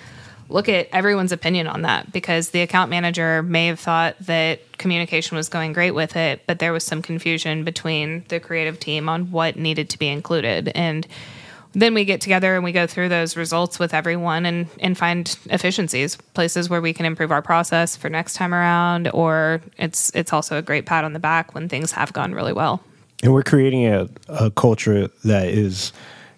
look 0.50 0.68
at 0.68 0.88
everyone's 0.92 1.32
opinion 1.32 1.66
on 1.66 1.82
that 1.82 2.12
because 2.12 2.50
the 2.50 2.60
account 2.60 2.90
manager 2.90 3.42
may 3.42 3.66
have 3.66 3.80
thought 3.80 4.18
that 4.20 4.78
communication 4.78 5.36
was 5.36 5.48
going 5.48 5.72
great 5.72 5.92
with 5.92 6.16
it, 6.16 6.42
but 6.46 6.58
there 6.58 6.72
was 6.72 6.84
some 6.84 7.02
confusion 7.02 7.64
between 7.64 8.24
the 8.28 8.40
creative 8.40 8.78
team 8.80 9.08
on 9.08 9.30
what 9.30 9.56
needed 9.56 9.88
to 9.90 9.98
be 9.98 10.08
included. 10.08 10.68
And 10.74 11.06
then 11.72 11.94
we 11.94 12.04
get 12.04 12.20
together 12.20 12.56
and 12.56 12.64
we 12.64 12.72
go 12.72 12.86
through 12.86 13.08
those 13.08 13.36
results 13.36 13.78
with 13.78 13.94
everyone 13.94 14.44
and, 14.44 14.66
and 14.80 14.98
find 14.98 15.38
efficiencies, 15.46 16.16
places 16.16 16.68
where 16.68 16.80
we 16.80 16.92
can 16.92 17.06
improve 17.06 17.30
our 17.30 17.42
process 17.42 17.96
for 17.96 18.08
next 18.08 18.34
time 18.34 18.52
around, 18.52 19.08
or 19.08 19.62
it's 19.78 20.10
it's 20.14 20.32
also 20.32 20.58
a 20.58 20.62
great 20.62 20.84
pat 20.84 21.04
on 21.04 21.12
the 21.12 21.20
back 21.20 21.54
when 21.54 21.68
things 21.68 21.92
have 21.92 22.12
gone 22.12 22.32
really 22.32 22.52
well. 22.52 22.82
And 23.22 23.32
we're 23.32 23.44
creating 23.44 23.86
a, 23.86 24.08
a 24.28 24.50
culture 24.50 25.08
that 25.24 25.48
is 25.48 25.92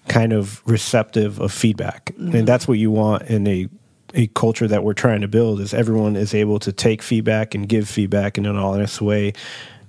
kind 0.09 0.33
of 0.33 0.61
receptive 0.67 1.41
of 1.41 1.53
feedback. 1.53 2.07
Mm-hmm. 2.07 2.37
And 2.37 2.49
that's 2.49 2.67
what 2.69 2.79
you 2.79 2.91
want 2.91 3.23
in 3.23 3.47
a 3.47 3.69
a 4.15 4.27
culture 4.29 4.69
that 4.69 4.85
we're 4.85 4.95
trying 4.95 5.21
to 5.21 5.29
build 5.29 5.61
is 5.61 5.75
everyone 5.75 6.17
is 6.17 6.35
able 6.35 6.59
to 6.61 6.73
take 6.73 7.03
feedback 7.03 7.55
and 7.55 7.69
give 7.69 7.89
feedback 7.89 8.39
in 8.39 8.47
an 8.47 8.57
honest 8.57 9.01
way 9.01 9.33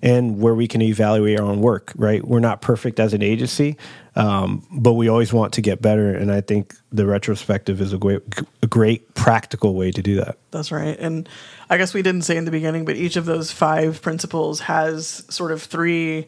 and 0.02 0.42
where 0.42 0.54
we 0.54 0.68
can 0.68 0.82
evaluate 0.82 1.40
our 1.40 1.46
own 1.46 1.62
work 1.62 1.94
right? 1.96 2.26
We're 2.26 2.40
not 2.40 2.62
perfect 2.62 3.00
as 3.00 3.14
an 3.14 3.22
agency 3.22 3.78
um, 4.16 4.66
but 4.72 4.94
we 4.94 5.08
always 5.08 5.34
want 5.34 5.54
to 5.54 5.62
get 5.62 5.82
better 5.82 6.14
and 6.14 6.32
i 6.32 6.40
think 6.40 6.76
the 6.92 7.06
retrospective 7.06 7.82
is 7.82 7.94
a 7.94 7.98
great 7.98 8.22
a 8.62 8.68
great 8.68 9.14
practical 9.16 9.74
way 9.74 9.92
to 9.92 10.02
do 10.02 10.18
that. 10.18 10.38
That's 10.52 10.72
right 10.72 10.98
and 11.00 11.28
i 11.70 11.78
guess 11.78 11.94
we 11.94 12.02
didn't 12.02 12.24
say 12.24 12.38
in 12.38 12.46
the 12.46 12.52
beginning 12.52 12.86
but 12.86 12.96
each 12.96 13.16
of 13.16 13.26
those 13.26 13.52
five 13.52 14.02
principles 14.02 14.62
has 14.62 15.26
sort 15.30 15.52
of 15.52 15.64
three 15.64 16.28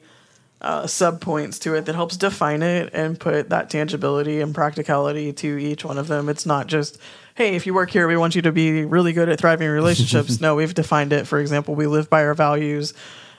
uh, 0.62 0.88
sub 0.88 1.22
points 1.22 1.60
to 1.60 1.76
it 1.76 1.86
that 1.86 1.96
helps 1.96 2.18
define 2.18 2.64
it 2.64 2.90
and 2.94 3.20
put 3.20 3.50
that 3.50 3.70
tangibility 3.70 4.42
and 4.42 4.56
practicality 4.56 5.34
to 5.34 5.58
each 5.58 5.84
one 5.84 5.98
of 5.98 6.08
them. 6.08 6.30
It's 6.30 6.46
not 6.46 6.68
just, 6.68 6.98
hey, 7.36 7.56
if 7.56 7.66
you 7.66 7.74
work 7.74 7.92
here, 7.92 8.08
we 8.08 8.18
want 8.18 8.36
you 8.36 8.42
to 8.44 8.52
be 8.52 8.86
really 8.86 9.14
good 9.14 9.30
at 9.30 9.40
thriving 9.40 9.70
relationships. 9.70 10.40
no, 10.42 10.56
we've 10.56 10.74
defined 10.74 11.14
it. 11.14 11.28
For 11.28 11.40
example, 11.40 11.76
we 11.76 11.88
live 11.88 12.10
by 12.10 12.24
our 12.26 12.34
values. 12.34 12.94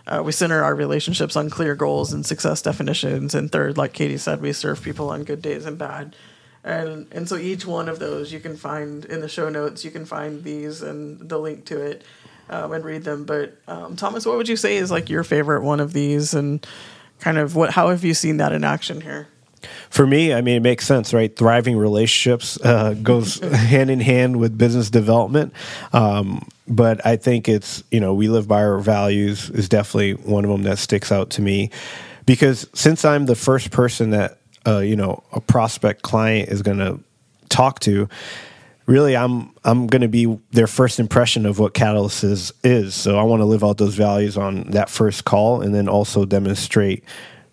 Uh, 0.06 0.22
we 0.24 0.30
center 0.30 0.62
our 0.62 0.74
relationships 0.74 1.34
on 1.34 1.50
clear 1.50 1.74
goals 1.74 2.12
and 2.12 2.24
success 2.24 2.62
definitions. 2.62 3.34
And 3.34 3.50
third, 3.50 3.76
like 3.76 3.92
Katie 3.92 4.18
said, 4.18 4.40
we 4.40 4.52
serve 4.52 4.82
people 4.82 5.10
on 5.10 5.24
good 5.24 5.42
days 5.42 5.66
and 5.66 5.76
bad. 5.78 6.14
And 6.62 7.06
and 7.12 7.28
so 7.28 7.36
each 7.36 7.64
one 7.64 7.88
of 7.88 8.00
those 8.00 8.32
you 8.32 8.40
can 8.40 8.56
find 8.56 9.04
in 9.04 9.20
the 9.20 9.28
show 9.28 9.48
notes. 9.48 9.84
You 9.84 9.92
can 9.92 10.04
find 10.04 10.42
these 10.42 10.82
and 10.82 11.28
the 11.28 11.38
link 11.38 11.64
to 11.66 11.80
it 11.80 12.02
um, 12.50 12.72
and 12.72 12.84
read 12.84 13.04
them. 13.04 13.24
But 13.24 13.56
um, 13.68 13.96
Thomas, 13.96 14.26
what 14.26 14.36
would 14.36 14.48
you 14.48 14.56
say 14.56 14.76
is 14.76 14.90
like 14.90 15.08
your 15.08 15.24
favorite 15.24 15.62
one 15.62 15.80
of 15.80 15.92
these 15.92 16.34
and 16.34 16.66
kind 17.20 17.38
of 17.38 17.56
what 17.56 17.70
how 17.70 17.88
have 17.88 18.04
you 18.04 18.14
seen 18.14 18.36
that 18.38 18.52
in 18.52 18.64
action 18.64 19.00
here? 19.00 19.28
For 19.90 20.06
me 20.06 20.32
i 20.32 20.40
mean 20.40 20.56
it 20.56 20.62
makes 20.62 20.86
sense 20.86 21.12
right? 21.12 21.34
Thriving 21.34 21.76
relationships 21.76 22.58
uh, 22.62 22.94
goes 22.94 23.38
hand 23.40 23.90
in 23.90 24.00
hand 24.00 24.38
with 24.38 24.56
business 24.56 24.90
development. 24.90 25.52
Um, 25.92 26.48
but 26.68 27.04
i 27.06 27.16
think 27.16 27.48
it's 27.48 27.84
you 27.90 28.00
know 28.00 28.12
we 28.14 28.28
live 28.28 28.48
by 28.48 28.62
our 28.62 28.78
values 28.78 29.50
is 29.50 29.68
definitely 29.68 30.14
one 30.14 30.44
of 30.44 30.50
them 30.50 30.62
that 30.64 30.78
sticks 30.78 31.12
out 31.12 31.30
to 31.30 31.42
me. 31.42 31.70
Because 32.26 32.68
since 32.74 33.04
i'm 33.04 33.26
the 33.26 33.36
first 33.36 33.70
person 33.70 34.10
that 34.10 34.38
uh, 34.66 34.78
you 34.78 34.96
know 34.96 35.22
a 35.32 35.40
prospect 35.40 36.02
client 36.02 36.48
is 36.48 36.62
going 36.62 36.78
to 36.78 36.98
talk 37.48 37.80
to 37.80 38.08
really 38.86 39.16
I'm 39.16 39.52
I'm 39.64 39.86
going 39.86 40.02
to 40.02 40.08
be 40.08 40.38
their 40.52 40.66
first 40.66 40.98
impression 40.98 41.46
of 41.46 41.58
what 41.58 41.74
Catalyst 41.74 42.24
is, 42.24 42.52
is. 42.62 42.94
So 42.94 43.18
I 43.18 43.24
want 43.24 43.40
to 43.40 43.44
live 43.44 43.64
out 43.64 43.78
those 43.78 43.94
values 43.94 44.36
on 44.36 44.70
that 44.70 44.88
first 44.88 45.24
call, 45.24 45.60
and 45.62 45.74
then 45.74 45.88
also 45.88 46.24
demonstrate 46.24 47.04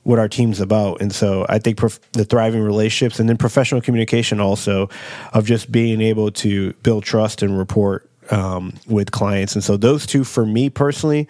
what 0.04 0.20
our 0.20 0.28
team's 0.28 0.60
about. 0.60 1.02
And 1.02 1.14
so 1.14 1.46
I 1.48 1.60
think 1.60 1.78
prof- 1.78 2.00
the 2.12 2.26
thriving 2.26 2.62
relationships, 2.62 3.20
and 3.20 3.30
then 3.30 3.38
professional 3.38 3.82
communication 3.82 4.40
also 4.40 4.90
of 5.34 5.46
just 5.46 5.72
being 5.72 6.02
able 6.02 6.30
to 6.32 6.74
build 6.84 7.04
trust 7.04 7.42
and 7.42 7.58
report 7.58 8.10
um, 8.30 8.74
with 8.88 9.12
clients. 9.12 9.56
And 9.56 9.64
so 9.64 9.78
those 9.78 10.06
two, 10.06 10.24
for 10.24 10.46
me 10.46 10.70
personally, 10.70 11.28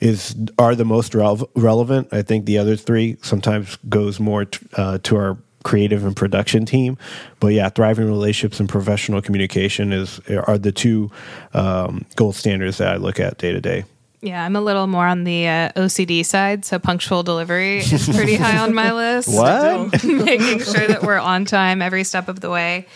is 0.00 0.34
are 0.58 0.74
the 0.74 0.84
most 0.84 1.14
relevant. 1.14 2.08
I 2.12 2.22
think 2.22 2.46
the 2.46 2.58
other 2.58 2.76
three 2.76 3.16
sometimes 3.22 3.76
goes 3.88 4.18
more 4.18 4.44
t- 4.46 4.66
uh, 4.76 4.98
to 5.02 5.16
our 5.16 5.38
creative 5.62 6.04
and 6.04 6.16
production 6.16 6.66
team. 6.66 6.98
But 7.40 7.48
yeah, 7.48 7.68
thriving 7.68 8.06
relationships 8.06 8.60
and 8.60 8.68
professional 8.68 9.22
communication 9.22 9.92
is 9.92 10.20
are 10.28 10.58
the 10.58 10.72
two 10.72 11.10
um, 11.54 12.04
gold 12.16 12.34
standards 12.34 12.78
that 12.78 12.88
I 12.88 12.96
look 12.96 13.20
at 13.20 13.38
day 13.38 13.52
to 13.52 13.60
day. 13.60 13.84
Yeah, 14.22 14.44
I'm 14.44 14.54
a 14.54 14.60
little 14.60 14.86
more 14.86 15.06
on 15.06 15.24
the 15.24 15.48
uh, 15.48 15.72
OCD 15.72 16.24
side, 16.24 16.64
so 16.64 16.78
punctual 16.78 17.24
delivery 17.24 17.78
is 17.78 18.08
pretty 18.14 18.36
high 18.36 18.58
on 18.58 18.72
my 18.72 18.92
list. 18.92 19.34
What? 19.34 20.04
Making 20.04 20.60
sure 20.60 20.86
that 20.86 21.02
we're 21.02 21.18
on 21.18 21.44
time 21.44 21.82
every 21.82 22.04
step 22.04 22.28
of 22.28 22.38
the 22.38 22.48
way 22.48 22.86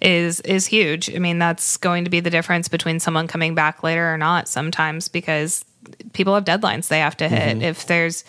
is 0.00 0.40
is 0.40 0.66
huge. 0.66 1.14
I 1.14 1.18
mean, 1.18 1.38
that's 1.38 1.76
going 1.76 2.04
to 2.04 2.10
be 2.10 2.20
the 2.20 2.30
difference 2.30 2.68
between 2.68 2.98
someone 2.98 3.26
coming 3.26 3.54
back 3.54 3.82
later 3.82 4.12
or 4.12 4.16
not 4.16 4.48
sometimes 4.48 5.08
because 5.08 5.66
people 6.14 6.34
have 6.34 6.46
deadlines 6.46 6.88
they 6.88 7.00
have 7.00 7.16
to 7.18 7.28
hit. 7.28 7.56
Mm-hmm. 7.56 7.62
If 7.62 7.86
there's 7.86 8.24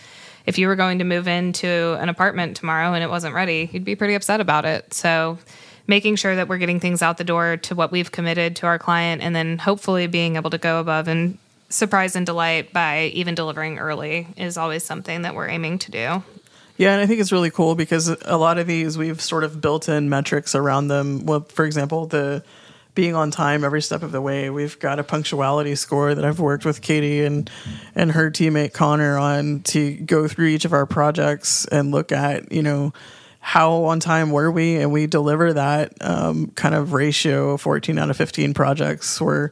if 0.45 0.57
you 0.57 0.67
were 0.67 0.75
going 0.75 1.00
to 1.00 1.03
move 1.03 1.27
into 1.27 1.98
an 2.00 2.10
apartment 2.10 2.57
tomorrow 2.57 2.93
and 2.93 3.03
it 3.03 3.10
wasn't 3.10 3.36
ready, 3.36 3.69
you'd 3.71 3.86
be 3.86 3.95
pretty 3.95 4.15
upset 4.15 4.41
about 4.41 4.65
it. 4.65 4.93
So, 4.93 5.38
making 5.88 6.15
sure 6.15 6.36
that 6.36 6.48
we're 6.48 6.57
getting 6.57 6.79
things 6.79 7.01
out 7.01 7.17
the 7.17 7.24
door 7.24 7.57
to 7.57 7.75
what 7.75 7.91
we've 7.91 8.12
committed 8.12 8.55
to 8.57 8.65
our 8.65 8.79
client, 8.79 9.21
and 9.21 9.36
then 9.36 9.57
hopefully 9.57 10.07
being 10.07 10.36
able 10.36 10.50
to 10.50 10.57
go 10.57 10.79
above 10.79 11.07
and 11.07 11.38
surprise 11.69 12.15
and 12.15 12.25
delight 12.25 12.71
by 12.74 13.05
even 13.13 13.36
delivering 13.36 13.79
early 13.79 14.27
is 14.38 14.57
always 14.57 14.83
something 14.83 15.24
that 15.24 15.36
we're 15.36 15.48
aiming 15.48 15.79
to 15.79 15.91
do. 15.91 16.24
Yeah, 16.77 16.93
and 16.93 17.01
I 17.01 17.05
think 17.05 17.19
it's 17.19 17.31
really 17.31 17.51
cool 17.51 17.75
because 17.75 18.07
a 18.07 18.38
lot 18.38 18.57
of 18.57 18.67
these 18.67 18.98
we've 18.98 19.21
sort 19.21 19.43
of 19.43 19.62
built 19.62 19.88
in 19.88 20.10
metrics 20.10 20.55
around 20.55 20.88
them. 20.88 21.25
Well, 21.25 21.41
for 21.41 21.65
example, 21.65 22.07
the 22.07 22.43
being 22.93 23.15
on 23.15 23.31
time 23.31 23.63
every 23.63 23.81
step 23.81 24.03
of 24.03 24.12
the 24.12 24.21
way. 24.21 24.50
We've 24.50 24.77
got 24.79 25.00
a 25.00 25.03
punctuality 25.03 25.75
score 25.75 26.13
that 26.13 26.25
I've 26.25 26.39
worked 26.39 26.65
with 26.65 26.81
Katie 26.81 27.24
and 27.24 27.50
and 27.95 28.12
her 28.12 28.29
teammate 28.29 28.74
Connor 28.74 29.17
on 29.17 29.62
to 29.63 29.93
go 29.93 30.27
through 30.27 30.48
each 30.48 30.65
of 30.65 30.74
our 30.74 30.86
projects 30.86 31.65
and 31.65 31.91
look 31.91 32.12
at 32.12 32.51
you 32.51 32.62
know 32.62 32.93
how 33.39 33.86
on 33.86 34.00
time 34.00 34.31
were 34.31 34.51
we 34.51 34.77
and 34.77 34.91
we 34.91 35.07
deliver 35.07 35.53
that 35.53 35.93
um, 36.01 36.48
kind 36.55 36.75
of 36.75 36.93
ratio 36.93 37.57
14 37.57 37.98
out 37.98 38.10
of 38.10 38.17
15 38.17 38.53
projects 38.53 39.19
were 39.19 39.51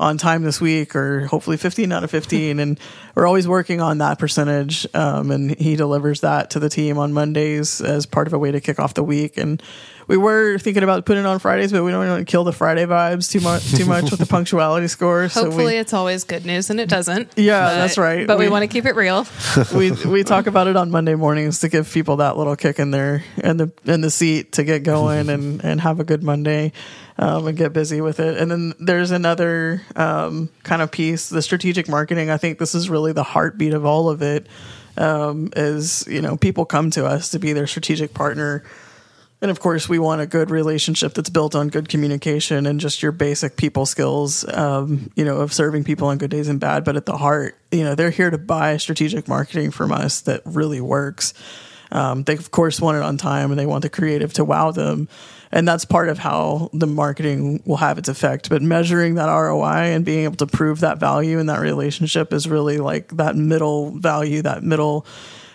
on 0.00 0.18
time 0.18 0.42
this 0.42 0.60
week 0.60 0.94
or 0.94 1.26
hopefully 1.26 1.56
15 1.56 1.90
out 1.92 2.04
of 2.04 2.10
15 2.10 2.60
and 2.60 2.78
we're 3.14 3.26
always 3.26 3.48
working 3.48 3.80
on 3.80 3.98
that 3.98 4.18
percentage 4.18 4.86
um, 4.94 5.30
and 5.30 5.58
he 5.58 5.76
delivers 5.76 6.20
that 6.20 6.50
to 6.50 6.60
the 6.60 6.68
team 6.68 6.98
on 6.98 7.12
mondays 7.12 7.80
as 7.80 8.06
part 8.06 8.26
of 8.26 8.32
a 8.32 8.38
way 8.38 8.52
to 8.52 8.60
kick 8.60 8.78
off 8.78 8.94
the 8.94 9.02
week 9.02 9.36
and 9.36 9.62
we 10.08 10.16
were 10.16 10.58
thinking 10.58 10.82
about 10.82 11.04
putting 11.04 11.24
it 11.24 11.26
on 11.26 11.38
Fridays, 11.38 11.70
but 11.70 11.84
we 11.84 11.90
don't 11.90 12.08
want 12.08 12.26
to 12.26 12.30
kill 12.30 12.42
the 12.42 12.52
Friday 12.52 12.86
vibes 12.86 13.30
too 13.30 13.40
much 13.40 13.70
too 13.72 13.84
much 13.84 14.10
with 14.10 14.18
the 14.18 14.26
punctuality 14.36 14.88
score. 14.88 15.28
Hopefully, 15.28 15.50
so 15.50 15.66
we, 15.66 15.76
it's 15.76 15.92
always 15.92 16.24
good 16.24 16.46
news, 16.46 16.70
and 16.70 16.80
it 16.80 16.88
doesn't. 16.88 17.30
Yeah, 17.36 17.60
but, 17.60 17.74
that's 17.74 17.98
right. 17.98 18.26
But 18.26 18.38
we, 18.38 18.46
we 18.46 18.50
want 18.50 18.62
to 18.62 18.68
keep 18.68 18.86
it 18.86 18.96
real. 18.96 19.26
we 19.74 19.92
we 19.92 20.24
talk 20.24 20.46
about 20.46 20.66
it 20.66 20.76
on 20.76 20.90
Monday 20.90 21.14
mornings 21.14 21.60
to 21.60 21.68
give 21.68 21.92
people 21.92 22.16
that 22.16 22.38
little 22.38 22.56
kick 22.56 22.78
in 22.78 22.90
there 22.90 23.22
in 23.36 23.58
the 23.58 23.72
in 23.84 24.00
the 24.00 24.10
seat 24.10 24.52
to 24.52 24.64
get 24.64 24.82
going 24.82 25.28
and 25.28 25.62
and 25.62 25.80
have 25.82 26.00
a 26.00 26.04
good 26.04 26.22
Monday. 26.22 26.72
Um, 27.18 27.46
and 27.46 27.56
get 27.56 27.72
busy 27.72 28.00
with 28.00 28.20
it. 28.20 28.38
And 28.38 28.50
then 28.50 28.74
there's 28.78 29.10
another 29.10 29.82
um, 29.96 30.48
kind 30.62 30.82
of 30.82 30.90
piece, 30.90 31.28
the 31.28 31.42
strategic 31.42 31.88
marketing. 31.88 32.30
I 32.30 32.36
think 32.36 32.58
this 32.58 32.74
is 32.74 32.88
really 32.88 33.12
the 33.12 33.22
heartbeat 33.22 33.74
of 33.74 33.84
all 33.84 34.08
of 34.08 34.22
it. 34.22 34.46
Um, 34.96 35.50
is 35.54 36.04
you 36.08 36.20
know 36.20 36.36
people 36.36 36.64
come 36.64 36.90
to 36.90 37.06
us 37.06 37.28
to 37.30 37.38
be 37.38 37.52
their 37.52 37.68
strategic 37.68 38.14
partner 38.14 38.64
and 39.40 39.50
of 39.52 39.60
course, 39.60 39.88
we 39.88 40.00
want 40.00 40.20
a 40.20 40.26
good 40.26 40.50
relationship 40.50 41.14
that's 41.14 41.30
built 41.30 41.54
on 41.54 41.68
good 41.68 41.88
communication 41.88 42.66
and 42.66 42.80
just 42.80 43.02
your 43.02 43.12
basic 43.12 43.56
people 43.56 43.86
skills, 43.86 44.44
um, 44.48 45.12
you 45.14 45.24
know, 45.24 45.36
of 45.36 45.52
serving 45.52 45.84
people 45.84 46.08
on 46.08 46.18
good 46.18 46.30
days 46.30 46.48
and 46.48 46.58
bad. 46.58 46.84
But 46.84 46.96
at 46.96 47.06
the 47.06 47.16
heart, 47.16 47.56
you 47.70 47.84
know, 47.84 47.94
they're 47.94 48.10
here 48.10 48.30
to 48.30 48.38
buy 48.38 48.76
strategic 48.78 49.28
marketing 49.28 49.70
from 49.70 49.92
us 49.92 50.22
that 50.22 50.42
really 50.44 50.80
works. 50.80 51.34
Um, 51.90 52.24
they, 52.24 52.34
of 52.34 52.50
course, 52.50 52.80
want 52.80 52.96
it 52.96 53.02
on 53.02 53.16
time 53.16 53.50
and 53.50 53.58
they 53.58 53.66
want 53.66 53.82
the 53.82 53.88
creative 53.88 54.32
to 54.34 54.44
wow 54.44 54.70
them. 54.70 55.08
And 55.50 55.66
that's 55.66 55.84
part 55.86 56.10
of 56.10 56.18
how 56.18 56.68
the 56.74 56.86
marketing 56.86 57.62
will 57.64 57.78
have 57.78 57.96
its 57.96 58.08
effect. 58.08 58.50
But 58.50 58.60
measuring 58.60 59.14
that 59.14 59.26
ROI 59.26 59.94
and 59.94 60.04
being 60.04 60.24
able 60.24 60.36
to 60.36 60.46
prove 60.46 60.80
that 60.80 60.98
value 60.98 61.38
in 61.38 61.46
that 61.46 61.60
relationship 61.60 62.32
is 62.32 62.48
really 62.48 62.78
like 62.78 63.16
that 63.16 63.34
middle 63.34 63.90
value, 63.92 64.42
that 64.42 64.62
middle 64.62 65.06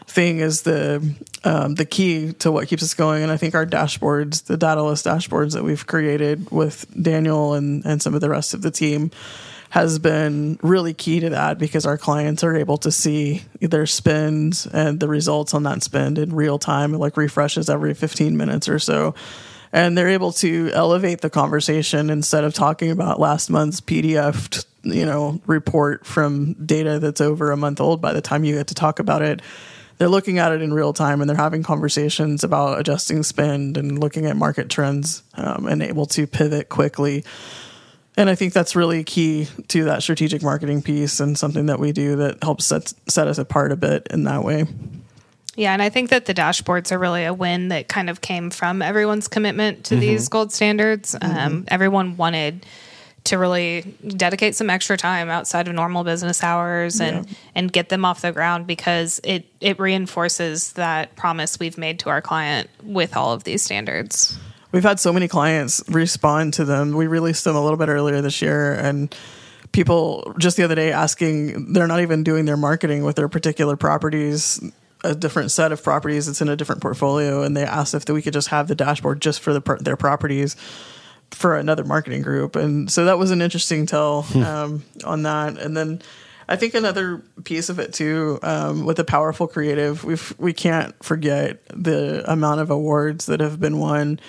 thing 0.07 0.39
is 0.39 0.63
the 0.63 1.15
um, 1.43 1.75
the 1.75 1.85
key 1.85 2.33
to 2.33 2.51
what 2.51 2.67
keeps 2.67 2.83
us 2.83 2.93
going. 2.93 3.23
And 3.23 3.31
I 3.31 3.37
think 3.37 3.55
our 3.55 3.65
dashboards, 3.65 4.45
the 4.45 4.57
Catalyst 4.57 5.05
dashboards 5.05 5.53
that 5.53 5.63
we've 5.63 5.85
created 5.85 6.49
with 6.51 6.85
Daniel 7.01 7.53
and, 7.53 7.85
and 7.85 8.01
some 8.01 8.15
of 8.15 8.21
the 8.21 8.29
rest 8.29 8.53
of 8.53 8.61
the 8.61 8.71
team, 8.71 9.11
has 9.73 9.97
been 9.97 10.59
really 10.61 10.93
key 10.93 11.19
to 11.19 11.31
that 11.31 11.57
because 11.57 11.83
our 11.83 11.97
clients 11.97 12.43
are 12.43 12.55
able 12.55 12.77
to 12.77 12.91
see 12.91 13.41
their 13.59 13.87
spends 13.87 14.67
and 14.67 14.99
the 14.99 15.07
results 15.07 15.55
on 15.55 15.63
that 15.63 15.81
spend 15.81 16.19
in 16.19 16.35
real 16.35 16.59
time, 16.59 16.93
It 16.93 16.99
like 16.99 17.17
refreshes 17.17 17.71
every 17.71 17.95
15 17.95 18.37
minutes 18.37 18.69
or 18.69 18.77
so. 18.77 19.15
And 19.71 19.97
they're 19.97 20.09
able 20.09 20.31
to 20.33 20.69
elevate 20.73 21.21
the 21.21 21.29
conversation 21.31 22.11
instead 22.11 22.43
of 22.43 22.53
talking 22.53 22.91
about 22.91 23.19
last 23.19 23.49
month's 23.49 23.81
PDF, 23.81 24.63
you 24.83 25.07
know, 25.07 25.41
report 25.47 26.05
from 26.05 26.53
data 26.53 26.99
that's 26.99 27.19
over 27.19 27.49
a 27.49 27.57
month 27.57 27.81
old 27.81 27.99
by 27.99 28.13
the 28.13 28.21
time 28.21 28.43
you 28.43 28.53
get 28.53 28.67
to 28.67 28.75
talk 28.75 28.99
about 28.99 29.23
it 29.23 29.41
they're 29.97 30.09
looking 30.09 30.39
at 30.39 30.51
it 30.51 30.61
in 30.61 30.73
real 30.73 30.91
time 30.91 31.21
and 31.21 31.29
they're 31.29 31.37
having 31.37 31.63
conversations 31.63 32.43
about 32.43 32.79
adjusting 32.79 33.23
spend 33.23 33.77
and 33.77 33.99
looking 33.99 34.25
at 34.25 34.35
market 34.35 34.67
trends 34.67 35.23
um, 35.35 35.67
and 35.67 35.81
able 35.83 36.07
to 36.07 36.25
pivot 36.25 36.67
quickly. 36.67 37.23
And 38.15 38.29
I 38.29 38.35
think 38.35 38.53
that's 38.53 38.75
really 38.75 39.03
key 39.03 39.47
to 39.69 39.85
that 39.85 40.03
strategic 40.03 40.43
marketing 40.43 40.81
piece 40.81 41.19
and 41.19 41.37
something 41.37 41.65
that 41.65 41.79
we 41.79 41.91
do 41.91 42.15
that 42.17 42.43
helps 42.43 42.65
set, 42.65 42.93
set 43.07 43.27
us 43.27 43.39
apart 43.39 43.71
a 43.71 43.75
bit 43.75 44.07
in 44.11 44.23
that 44.25 44.43
way. 44.43 44.65
Yeah, 45.55 45.73
and 45.73 45.81
I 45.81 45.89
think 45.89 46.09
that 46.09 46.25
the 46.25 46.33
dashboards 46.33 46.91
are 46.91 46.97
really 46.97 47.25
a 47.25 47.33
win 47.33 47.69
that 47.69 47.87
kind 47.87 48.09
of 48.09 48.21
came 48.21 48.49
from 48.49 48.81
everyone's 48.81 49.27
commitment 49.27 49.85
to 49.85 49.95
mm-hmm. 49.95 50.01
these 50.01 50.29
gold 50.29 50.51
standards. 50.51 51.15
Mm-hmm. 51.15 51.37
Um, 51.37 51.65
everyone 51.67 52.17
wanted 52.17 52.65
to 53.25 53.37
really 53.37 53.95
dedicate 54.05 54.55
some 54.55 54.69
extra 54.69 54.97
time 54.97 55.29
outside 55.29 55.67
of 55.67 55.75
normal 55.75 56.03
business 56.03 56.43
hours 56.43 56.99
and 56.99 57.25
yeah. 57.25 57.35
and 57.55 57.71
get 57.71 57.89
them 57.89 58.03
off 58.03 58.21
the 58.21 58.31
ground 58.31 58.67
because 58.67 59.21
it 59.23 59.45
it 59.61 59.79
reinforces 59.79 60.73
that 60.73 61.15
promise 61.15 61.57
we've 61.59 61.77
made 61.77 61.99
to 61.99 62.09
our 62.09 62.21
client 62.21 62.69
with 62.83 63.15
all 63.15 63.31
of 63.31 63.43
these 63.43 63.61
standards. 63.61 64.37
We've 64.73 64.83
had 64.83 64.99
so 64.99 65.13
many 65.13 65.29
clients 65.29 65.81
respond 65.87 66.55
to 66.55 66.65
them. 66.65 66.91
We 66.91 67.07
released 67.07 67.45
them 67.45 67.55
a 67.55 67.61
little 67.61 67.77
bit 67.77 67.87
earlier 67.87 68.19
this 68.21 68.41
year 68.41 68.73
and 68.73 69.15
people 69.71 70.35
just 70.37 70.57
the 70.57 70.63
other 70.63 70.75
day 70.75 70.91
asking 70.91 71.71
they're 71.71 71.87
not 71.87 72.01
even 72.01 72.23
doing 72.23 72.43
their 72.45 72.57
marketing 72.57 73.03
with 73.03 73.15
their 73.15 73.29
particular 73.29 73.75
properties 73.77 74.61
a 75.03 75.15
different 75.15 75.51
set 75.51 75.71
of 75.71 75.81
properties 75.81 76.27
it's 76.27 76.41
in 76.41 76.49
a 76.49 76.55
different 76.55 76.79
portfolio 76.79 77.41
and 77.41 77.57
they 77.57 77.63
asked 77.63 77.95
if 77.95 78.07
we 78.07 78.21
could 78.21 78.33
just 78.33 78.49
have 78.49 78.67
the 78.67 78.75
dashboard 78.75 79.19
just 79.19 79.39
for 79.39 79.51
the, 79.51 79.77
their 79.81 79.97
properties 79.97 80.55
for 81.33 81.57
another 81.57 81.83
marketing 81.83 82.21
group, 82.21 82.55
and 82.55 82.91
so 82.91 83.05
that 83.05 83.17
was 83.17 83.31
an 83.31 83.41
interesting 83.41 83.85
tell 83.85 84.23
hmm. 84.23 84.43
um, 84.43 84.83
on 85.03 85.23
that. 85.23 85.57
And 85.57 85.75
then 85.75 86.01
I 86.47 86.55
think 86.55 86.73
another 86.73 87.23
piece 87.43 87.69
of 87.69 87.79
it 87.79 87.93
too, 87.93 88.39
um, 88.43 88.85
with 88.85 88.97
the 88.97 89.03
powerful 89.03 89.47
creative, 89.47 90.03
we 90.03 90.17
we 90.37 90.53
can't 90.53 90.95
forget 91.03 91.61
the 91.67 92.23
amount 92.31 92.61
of 92.61 92.69
awards 92.69 93.25
that 93.27 93.39
have 93.39 93.59
been 93.59 93.79
won. 93.79 94.19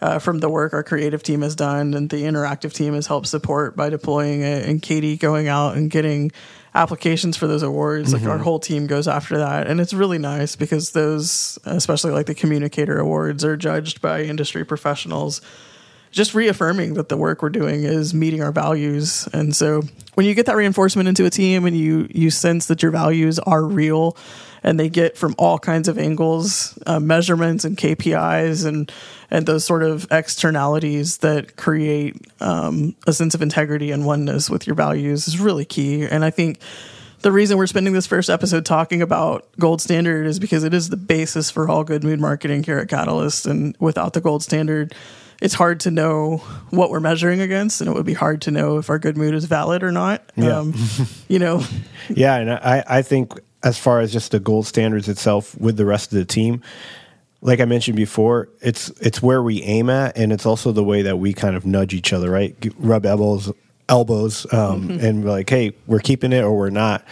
Uh, 0.00 0.18
from 0.18 0.38
the 0.38 0.48
work 0.48 0.72
our 0.72 0.82
creative 0.82 1.22
team 1.22 1.42
has 1.42 1.54
done 1.54 1.92
and 1.92 2.08
the 2.08 2.22
interactive 2.22 2.72
team 2.72 2.94
has 2.94 3.06
helped 3.06 3.26
support 3.26 3.76
by 3.76 3.90
deploying 3.90 4.40
it 4.40 4.66
and 4.66 4.80
katie 4.80 5.14
going 5.14 5.46
out 5.46 5.76
and 5.76 5.90
getting 5.90 6.32
applications 6.74 7.36
for 7.36 7.46
those 7.46 7.62
awards 7.62 8.08
mm-hmm. 8.08 8.22
like 8.22 8.30
our 8.30 8.36
mm-hmm. 8.36 8.44
whole 8.44 8.58
team 8.58 8.86
goes 8.86 9.06
after 9.06 9.36
that 9.36 9.66
and 9.66 9.78
it's 9.78 9.92
really 9.92 10.16
nice 10.16 10.56
because 10.56 10.92
those 10.92 11.58
especially 11.64 12.12
like 12.12 12.24
the 12.24 12.34
communicator 12.34 12.98
awards 12.98 13.44
are 13.44 13.58
judged 13.58 14.00
by 14.00 14.22
industry 14.22 14.64
professionals 14.64 15.42
just 16.10 16.34
reaffirming 16.34 16.94
that 16.94 17.08
the 17.08 17.16
work 17.16 17.42
we're 17.42 17.50
doing 17.50 17.84
is 17.84 18.12
meeting 18.12 18.42
our 18.42 18.52
values. 18.52 19.28
And 19.32 19.54
so 19.54 19.82
when 20.14 20.26
you 20.26 20.34
get 20.34 20.46
that 20.46 20.56
reinforcement 20.56 21.08
into 21.08 21.24
a 21.24 21.30
team 21.30 21.64
and 21.66 21.76
you 21.76 22.08
you 22.10 22.30
sense 22.30 22.66
that 22.66 22.82
your 22.82 22.90
values 22.90 23.38
are 23.38 23.64
real 23.64 24.16
and 24.62 24.78
they 24.78 24.88
get 24.88 25.16
from 25.16 25.34
all 25.38 25.58
kinds 25.58 25.88
of 25.88 25.98
angles, 25.98 26.78
uh, 26.86 27.00
measurements 27.00 27.64
and 27.64 27.76
KPIs 27.76 28.66
and 28.66 28.92
and 29.30 29.46
those 29.46 29.64
sort 29.64 29.82
of 29.82 30.06
externalities 30.10 31.18
that 31.18 31.56
create 31.56 32.16
um, 32.40 32.96
a 33.06 33.12
sense 33.12 33.34
of 33.34 33.42
integrity 33.42 33.92
and 33.92 34.04
oneness 34.04 34.50
with 34.50 34.66
your 34.66 34.74
values 34.74 35.28
is 35.28 35.38
really 35.38 35.64
key. 35.64 36.04
And 36.04 36.24
I 36.24 36.30
think 36.30 36.58
the 37.20 37.30
reason 37.30 37.56
we're 37.56 37.66
spending 37.66 37.92
this 37.92 38.06
first 38.06 38.28
episode 38.28 38.64
talking 38.64 39.02
about 39.02 39.46
gold 39.58 39.80
standard 39.80 40.26
is 40.26 40.38
because 40.38 40.64
it 40.64 40.74
is 40.74 40.88
the 40.88 40.96
basis 40.96 41.50
for 41.50 41.68
all 41.68 41.84
good 41.84 42.02
mood 42.02 42.18
marketing 42.18 42.64
here 42.64 42.78
at 42.78 42.88
Catalyst. 42.88 43.46
And 43.46 43.76
without 43.78 44.14
the 44.14 44.20
gold 44.20 44.42
standard, 44.42 44.94
it's 45.40 45.54
hard 45.54 45.80
to 45.80 45.90
know 45.90 46.38
what 46.70 46.90
we're 46.90 47.00
measuring 47.00 47.40
against, 47.40 47.80
and 47.80 47.88
it 47.88 47.94
would 47.94 48.06
be 48.06 48.14
hard 48.14 48.42
to 48.42 48.50
know 48.50 48.78
if 48.78 48.90
our 48.90 48.98
good 48.98 49.16
mood 49.16 49.34
is 49.34 49.44
valid 49.46 49.82
or 49.82 49.92
not. 49.92 50.22
Yeah. 50.36 50.58
Um, 50.58 50.74
you 51.28 51.38
know. 51.38 51.62
Yeah, 52.08 52.36
and 52.36 52.50
I 52.50 52.84
I 52.86 53.02
think 53.02 53.32
as 53.62 53.78
far 53.78 54.00
as 54.00 54.12
just 54.12 54.32
the 54.32 54.40
gold 54.40 54.66
standards 54.66 55.08
itself 55.08 55.58
with 55.58 55.76
the 55.76 55.84
rest 55.84 56.12
of 56.12 56.18
the 56.18 56.24
team, 56.24 56.62
like 57.42 57.60
I 57.60 57.64
mentioned 57.64 57.96
before, 57.96 58.48
it's 58.60 58.90
it's 59.00 59.22
where 59.22 59.42
we 59.42 59.62
aim 59.62 59.88
at, 59.90 60.16
and 60.16 60.32
it's 60.32 60.46
also 60.46 60.72
the 60.72 60.84
way 60.84 61.02
that 61.02 61.18
we 61.18 61.32
kind 61.32 61.56
of 61.56 61.64
nudge 61.64 61.94
each 61.94 62.12
other, 62.12 62.30
right? 62.30 62.54
Rub 62.78 63.06
elbows, 63.06 63.52
elbows, 63.88 64.46
um, 64.52 64.88
mm-hmm. 64.88 65.04
and 65.04 65.24
like, 65.24 65.48
hey, 65.48 65.72
we're 65.86 66.00
keeping 66.00 66.32
it 66.32 66.42
or 66.42 66.56
we're 66.56 66.70
not. 66.70 67.04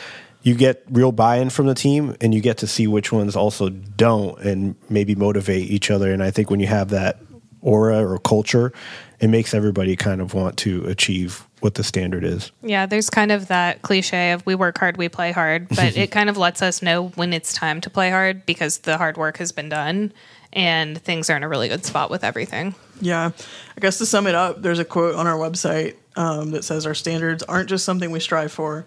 You 0.43 0.55
get 0.55 0.85
real 0.91 1.13
buy-in 1.13 1.51
from 1.51 1.67
the 1.67 1.75
team, 1.75 2.17
and 2.21 2.35
you 2.35 2.41
get 2.41 2.59
to 2.59 2.67
see 2.67 2.87
which 2.87 3.11
ones 3.11 3.37
also 3.37 3.71
don't, 3.71 4.39
and 4.41 4.77
maybe 4.89 5.15
motivate 5.15 5.71
each 5.71 5.91
other. 5.91 6.13
And 6.13 6.23
I 6.23 6.31
think 6.31 6.51
when 6.51 6.61
you 6.61 6.67
have 6.69 6.91
that 6.91 7.21
aura 7.63 8.07
or 8.07 8.19
culture, 8.19 8.73
it 9.21 9.29
makes 9.29 9.55
everybody 9.55 9.97
kind 9.97 10.21
of 10.21 10.35
want 10.35 10.57
to 10.59 10.85
achieve 10.87 11.47
what 11.61 11.75
the 11.75 11.83
standard 11.83 12.25
is. 12.25 12.53
Yeah, 12.63 12.87
there's 12.87 13.11
kind 13.11 13.33
of 13.33 13.49
that 13.49 13.83
cliche 13.83 14.33
of 14.33 14.47
we 14.47 14.55
work 14.55 14.79
hard, 14.79 14.97
we 14.97 15.09
play 15.09 15.33
hard, 15.33 15.69
but 15.71 15.97
it 15.97 16.11
kind 16.11 16.31
of 16.31 16.37
lets 16.37 16.63
us 16.63 16.83
know 16.83 17.09
when 17.09 17.33
it's 17.33 17.53
time 17.53 17.81
to 17.83 17.91
play 17.91 18.11
hard 18.11 18.47
because 18.47 18.79
the 18.79 18.97
hard 18.97 19.17
work 19.17 19.39
has 19.39 19.53
been 19.53 19.69
done 19.69 20.13
and 20.53 21.01
things 21.03 21.29
are 21.29 21.37
in 21.37 21.43
a 21.43 21.49
really 21.49 21.69
good 21.69 21.85
spot 21.85 22.11
with 22.11 22.25
everything. 22.25 22.75
Yeah. 23.01 23.31
I 23.77 23.81
guess 23.81 23.99
to 23.99 24.07
sum 24.07 24.27
it 24.27 24.35
up, 24.35 24.63
there's 24.63 24.79
a 24.79 24.85
quote 24.85 25.15
on 25.15 25.27
our 25.27 25.37
website 25.37 25.97
um, 26.17 26.53
that 26.53 26.65
says 26.65 26.87
our 26.87 26.95
standards 26.95 27.43
aren't 27.43 27.69
just 27.69 27.85
something 27.85 28.11
we 28.11 28.21
strive 28.21 28.53
for, 28.53 28.87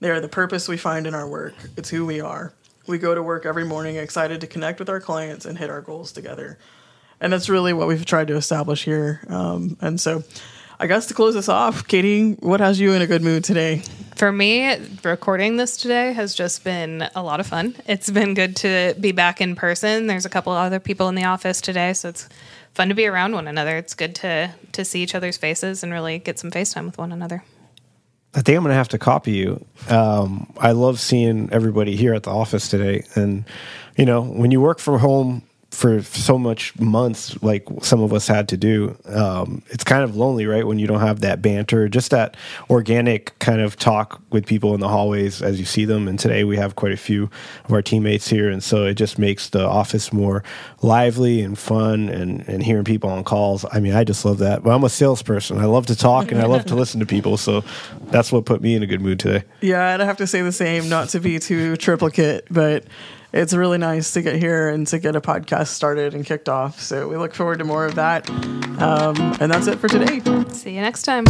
they 0.00 0.10
are 0.10 0.20
the 0.20 0.28
purpose 0.28 0.68
we 0.68 0.76
find 0.76 1.06
in 1.06 1.14
our 1.14 1.28
work. 1.28 1.54
It's 1.76 1.90
who 1.90 2.04
we 2.06 2.20
are. 2.20 2.52
We 2.88 2.98
go 2.98 3.14
to 3.14 3.22
work 3.22 3.46
every 3.46 3.64
morning 3.64 3.96
excited 3.96 4.40
to 4.40 4.46
connect 4.48 4.80
with 4.80 4.88
our 4.88 5.00
clients 5.00 5.44
and 5.46 5.58
hit 5.58 5.70
our 5.70 5.80
goals 5.80 6.10
together 6.10 6.58
and 7.22 7.32
that's 7.32 7.48
really 7.48 7.72
what 7.72 7.88
we've 7.88 8.04
tried 8.04 8.28
to 8.28 8.36
establish 8.36 8.84
here. 8.84 9.20
Um, 9.28 9.78
and 9.80 9.98
so, 9.98 10.24
I 10.78 10.88
guess 10.88 11.06
to 11.06 11.14
close 11.14 11.34
this 11.34 11.48
off, 11.48 11.86
Katie, 11.86 12.32
what 12.40 12.58
has 12.58 12.80
you 12.80 12.92
in 12.92 13.00
a 13.00 13.06
good 13.06 13.22
mood 13.22 13.44
today? 13.44 13.82
For 14.16 14.32
me, 14.32 14.76
recording 15.04 15.56
this 15.56 15.76
today 15.76 16.12
has 16.12 16.34
just 16.34 16.64
been 16.64 17.08
a 17.14 17.22
lot 17.22 17.38
of 17.38 17.46
fun. 17.46 17.76
It's 17.86 18.10
been 18.10 18.34
good 18.34 18.56
to 18.56 18.96
be 19.00 19.12
back 19.12 19.40
in 19.40 19.54
person. 19.54 20.08
There's 20.08 20.26
a 20.26 20.28
couple 20.28 20.52
other 20.52 20.80
people 20.80 21.08
in 21.08 21.14
the 21.14 21.24
office 21.24 21.60
today, 21.60 21.92
so 21.92 22.08
it's 22.08 22.28
fun 22.74 22.88
to 22.88 22.94
be 22.94 23.06
around 23.06 23.34
one 23.34 23.46
another. 23.46 23.76
It's 23.76 23.94
good 23.94 24.16
to 24.16 24.52
to 24.72 24.84
see 24.84 25.02
each 25.02 25.14
other's 25.14 25.36
faces 25.36 25.84
and 25.84 25.92
really 25.92 26.18
get 26.18 26.40
some 26.40 26.50
FaceTime 26.50 26.86
with 26.86 26.98
one 26.98 27.12
another. 27.12 27.44
I 28.34 28.40
think 28.40 28.56
I'm 28.56 28.64
going 28.64 28.72
to 28.72 28.76
have 28.76 28.88
to 28.88 28.98
copy 28.98 29.32
you. 29.32 29.64
Um, 29.88 30.52
I 30.56 30.72
love 30.72 30.98
seeing 30.98 31.50
everybody 31.52 31.94
here 31.94 32.14
at 32.14 32.24
the 32.24 32.30
office 32.30 32.68
today, 32.68 33.04
and 33.14 33.44
you 33.96 34.06
know, 34.06 34.22
when 34.22 34.50
you 34.50 34.60
work 34.60 34.80
from 34.80 34.98
home 34.98 35.42
for 35.72 36.02
so 36.02 36.38
much 36.38 36.78
months 36.78 37.42
like 37.42 37.66
some 37.82 38.02
of 38.02 38.12
us 38.12 38.28
had 38.28 38.48
to 38.48 38.56
do 38.56 38.96
um, 39.06 39.62
it's 39.70 39.84
kind 39.84 40.04
of 40.04 40.14
lonely 40.14 40.46
right 40.46 40.66
when 40.66 40.78
you 40.78 40.86
don't 40.86 41.00
have 41.00 41.20
that 41.20 41.40
banter 41.42 41.88
just 41.88 42.10
that 42.10 42.36
organic 42.70 43.38
kind 43.38 43.60
of 43.60 43.76
talk 43.76 44.20
with 44.30 44.46
people 44.46 44.74
in 44.74 44.80
the 44.80 44.88
hallways 44.88 45.42
as 45.42 45.58
you 45.58 45.64
see 45.64 45.84
them. 45.84 46.08
And 46.08 46.18
today 46.18 46.44
we 46.44 46.56
have 46.56 46.76
quite 46.76 46.92
a 46.92 46.96
few 46.96 47.30
of 47.64 47.72
our 47.72 47.82
teammates 47.82 48.28
here 48.28 48.50
and 48.50 48.62
so 48.62 48.84
it 48.84 48.94
just 48.94 49.18
makes 49.18 49.50
the 49.50 49.66
office 49.66 50.12
more 50.12 50.42
lively 50.80 51.40
and 51.42 51.58
fun 51.58 52.08
and, 52.08 52.46
and 52.48 52.62
hearing 52.62 52.84
people 52.84 53.10
on 53.10 53.24
calls. 53.24 53.64
I 53.70 53.80
mean 53.80 53.94
i 53.94 54.04
just 54.04 54.24
love 54.24 54.38
that. 54.38 54.62
But 54.62 54.70
i'm 54.70 54.84
a 54.84 54.88
salesperson. 54.88 55.58
I 55.58 55.66
love 55.66 55.86
to 55.86 55.96
talk 55.96 56.32
and 56.32 56.40
i 56.40 56.46
love 56.46 56.66
to 56.66 56.74
listen 56.74 57.00
to 57.00 57.06
people 57.06 57.36
so 57.36 57.64
that's 58.10 58.32
what 58.32 58.44
put 58.44 58.60
me 58.60 58.74
in 58.74 58.82
a 58.82 58.86
good 58.86 59.00
mood 59.00 59.18
today. 59.18 59.44
Yeah 59.60 59.94
i'd 59.94 60.00
have 60.00 60.16
to 60.18 60.26
say 60.26 60.42
the 60.42 60.52
same 60.52 60.88
not 60.88 61.08
to 61.10 61.20
be 61.20 61.38
too 61.38 61.76
triplicate 61.76 62.46
but 62.50 62.84
it's 63.32 63.54
really 63.54 63.78
nice 63.78 64.12
to 64.12 64.22
get 64.22 64.36
here 64.36 64.68
and 64.68 64.86
to 64.88 64.98
get 64.98 65.16
a 65.16 65.20
podcast 65.20 65.68
started 65.68 66.14
and 66.14 66.24
kicked 66.24 66.48
off. 66.48 66.80
So 66.80 67.08
we 67.08 67.16
look 67.16 67.34
forward 67.34 67.58
to 67.58 67.64
more 67.64 67.86
of 67.86 67.94
that. 67.94 68.28
Um, 68.30 69.16
and 69.40 69.50
that's 69.50 69.66
it 69.66 69.78
for 69.78 69.88
today. 69.88 70.20
See 70.50 70.74
you 70.74 70.80
next 70.80 71.02
time. 71.02 71.24